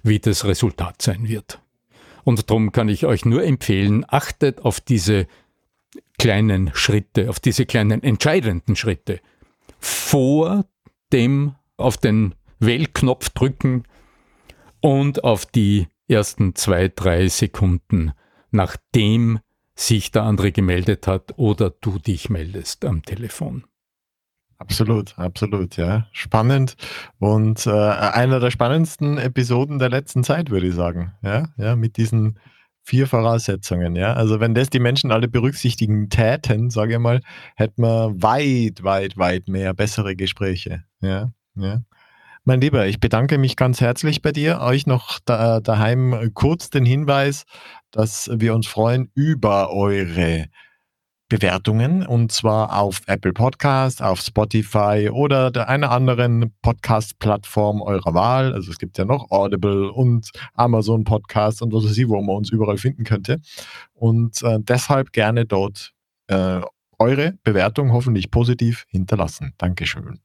wie 0.03 0.19
das 0.19 0.45
Resultat 0.45 1.03
sein 1.03 1.29
wird. 1.29 1.61
Und 2.25 2.51
darum 2.51 2.73
kann 2.73 2.89
ich 2.89 3.07
euch 3.07 3.25
nur 3.25 3.45
empfehlen, 3.45 4.05
achtet 4.09 4.65
auf 4.65 4.81
diese 4.81 5.29
kleinen 6.19 6.71
Schritte, 6.75 7.31
auf 7.31 7.39
diese 7.39 7.67
kleinen 7.67 8.03
entscheidenden 8.03 8.77
Schritte 8.77 9.21
vor 9.85 10.65
dem 11.13 11.55
auf 11.77 11.97
den 11.97 12.35
Wählknopf 12.59 13.31
drücken 13.31 13.85
und 14.81 15.25
auf 15.25 15.47
die 15.47 15.89
ersten 16.09 16.55
zwei, 16.55 16.89
drei 16.89 17.29
Sekunden, 17.29 18.13
nachdem 18.51 19.41
sich 19.75 20.13
der 20.13 20.23
andere 20.23 20.53
gemeldet 20.53 21.07
hat 21.07 21.37
oder 21.37 21.71
du 21.71 21.99
dich 21.99 22.31
meldest 22.31 22.85
am 22.85 23.03
Telefon. 23.03 23.65
Absolut, 24.59 25.19
absolut, 25.19 25.77
ja. 25.77 26.07
Spannend 26.13 26.77
und 27.19 27.67
äh, 27.67 27.71
einer 27.71 28.41
der 28.41 28.51
spannendsten 28.51 29.19
Episoden 29.19 29.79
der 29.79 29.91
letzten 29.91 30.23
Zeit, 30.23 30.51
würde 30.51 30.69
ich 30.69 30.75
sagen. 30.75 31.13
Ja, 31.23 31.49
ja, 31.57 31.77
mit 31.77 31.97
diesen 31.97 32.39
Vier 32.87 33.07
Voraussetzungen, 33.07 33.97
ja. 33.97 34.13
Also 34.13 34.41
wenn 34.41 34.55
das 34.55 34.69
die 34.69 34.79
Menschen 34.79 35.11
alle 35.11 35.27
berücksichtigen 35.27 36.11
täten, 36.11 36.69
sage 36.69 36.93
ich 36.93 36.99
mal, 36.99 37.23
hätten 37.57 37.81
wir 37.81 38.13
weit, 38.17 38.85
weit, 38.85 39.17
weit 39.17 39.49
mehr 39.49 39.73
bessere 39.73 40.15
Gespräche. 40.15 40.85
Ja, 41.01 41.33
ja. 41.57 41.81
Mein 42.45 42.61
Lieber, 42.61 42.87
ich 42.87 43.01
bedanke 43.01 43.39
mich 43.39 43.57
ganz 43.57 43.81
herzlich 43.81 44.21
bei 44.21 44.33
dir. 44.33 44.61
Euch 44.61 44.87
noch 44.87 45.19
da, 45.25 45.61
daheim 45.61 46.31
kurz 46.35 46.69
den 46.69 46.85
Hinweis, 46.85 47.47
dass 47.91 48.29
wir 48.35 48.55
uns 48.55 48.67
freuen 48.67 49.11
über 49.15 49.73
eure 49.73 50.49
Bewertungen 51.29 52.07
und 52.07 52.33
zwar 52.33 52.79
auf 52.79 53.01
Apple 53.07 53.33
Podcast, 53.33 54.03
auf 54.03 54.21
Spotify 54.21 55.11
oder 55.13 55.51
der 55.51 55.69
einer 55.69 55.91
anderen 55.91 56.53
Podcast-Plattform 56.63 57.81
eurer 57.81 58.15
Wahl. 58.15 58.53
Also 58.53 58.71
es 58.71 58.79
gibt 58.79 58.99
ja 58.99 59.05
noch 59.05 59.31
Audible 59.31 59.91
und 59.91 60.31
Amazon 60.53 61.05
Podcast 61.05 61.63
und 61.63 61.73
was 61.73 61.85
weiß 61.85 61.97
ich, 61.97 62.09
wo 62.09 62.21
man 62.21 62.37
uns 62.37 62.51
überall 62.51 62.77
finden 62.77 63.05
könnte. 63.05 63.41
Und 63.95 64.43
äh, 64.43 64.59
deshalb 64.61 65.13
gerne 65.13 65.47
dort 65.47 65.93
äh, 66.27 66.61
eure 66.99 67.35
Bewertung 67.43 67.93
hoffentlich 67.93 68.31
positiv 68.31 68.85
hinterlassen. 68.89 69.55
Dankeschön. 69.59 70.24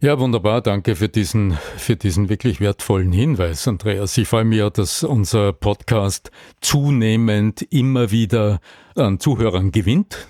Ja, 0.00 0.20
wunderbar. 0.20 0.60
Danke 0.60 0.94
für 0.94 1.08
diesen, 1.08 1.58
für 1.76 1.96
diesen 1.96 2.28
wirklich 2.28 2.60
wertvollen 2.60 3.10
Hinweis, 3.10 3.66
Andreas. 3.66 4.16
Ich 4.16 4.28
freue 4.28 4.44
mich 4.44 4.60
ja, 4.60 4.70
dass 4.70 5.02
unser 5.02 5.52
Podcast 5.52 6.30
zunehmend 6.60 7.62
immer 7.72 8.12
wieder 8.12 8.60
an 8.94 9.18
Zuhörern 9.18 9.72
gewinnt. 9.72 10.28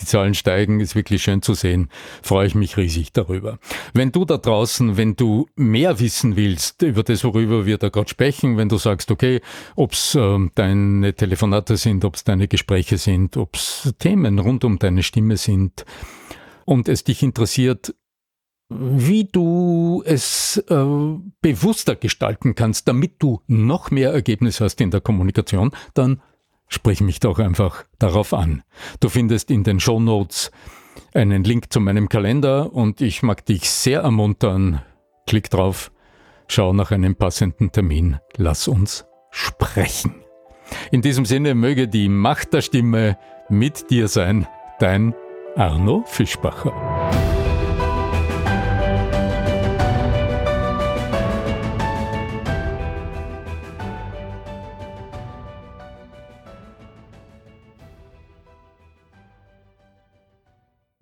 Die 0.00 0.06
Zahlen 0.06 0.32
steigen, 0.32 0.80
ist 0.80 0.94
wirklich 0.94 1.22
schön 1.22 1.42
zu 1.42 1.52
sehen. 1.52 1.90
Freue 2.22 2.46
ich 2.46 2.54
mich 2.54 2.78
riesig 2.78 3.12
darüber. 3.12 3.58
Wenn 3.92 4.10
du 4.10 4.24
da 4.24 4.38
draußen, 4.38 4.96
wenn 4.96 5.16
du 5.16 5.48
mehr 5.54 6.00
wissen 6.00 6.36
willst 6.36 6.80
über 6.80 7.02
das, 7.02 7.22
worüber 7.22 7.66
wir 7.66 7.76
da 7.76 7.90
gerade 7.90 8.08
sprechen, 8.08 8.56
wenn 8.56 8.70
du 8.70 8.78
sagst, 8.78 9.10
okay, 9.10 9.42
ob's 9.76 10.14
äh, 10.14 10.38
deine 10.54 11.12
Telefonate 11.12 11.76
sind, 11.76 12.06
ob's 12.06 12.24
deine 12.24 12.48
Gespräche 12.48 12.96
sind, 12.96 13.36
ob's 13.36 13.92
Themen 13.98 14.38
rund 14.38 14.64
um 14.64 14.78
deine 14.78 15.02
Stimme 15.02 15.36
sind, 15.36 15.84
und 16.64 16.88
es 16.88 17.04
dich 17.04 17.22
interessiert, 17.22 17.94
wie 18.70 19.24
du 19.24 20.02
es 20.06 20.56
äh, 20.68 20.84
bewusster 21.42 21.96
gestalten 21.96 22.54
kannst, 22.54 22.86
damit 22.88 23.14
du 23.18 23.40
noch 23.48 23.90
mehr 23.90 24.12
Ergebnis 24.12 24.60
hast 24.60 24.80
in 24.80 24.90
der 24.90 25.00
Kommunikation, 25.00 25.72
dann 25.92 26.22
sprich 26.68 27.00
mich 27.00 27.20
doch 27.20 27.38
einfach 27.38 27.84
darauf 27.98 28.32
an. 28.32 28.62
Du 29.00 29.08
findest 29.08 29.50
in 29.50 29.64
den 29.64 29.80
Show 29.80 29.98
Notes 29.98 30.52
einen 31.12 31.42
Link 31.42 31.72
zu 31.72 31.80
meinem 31.80 32.08
Kalender 32.08 32.72
und 32.72 33.00
ich 33.00 33.22
mag 33.22 33.44
dich 33.44 33.68
sehr 33.68 34.02
ermuntern. 34.02 34.82
Klick 35.26 35.50
drauf, 35.50 35.90
schau 36.46 36.72
nach 36.72 36.92
einem 36.92 37.16
passenden 37.16 37.72
Termin, 37.72 38.18
lass 38.36 38.68
uns 38.68 39.04
sprechen. 39.30 40.14
In 40.92 41.02
diesem 41.02 41.24
Sinne 41.24 41.56
möge 41.56 41.88
die 41.88 42.08
Macht 42.08 42.52
der 42.52 42.62
Stimme 42.62 43.18
mit 43.48 43.90
dir 43.90 44.06
sein. 44.06 44.46
Dein 44.78 45.14
Arno 45.56 46.04
Fischbacher. 46.06 46.99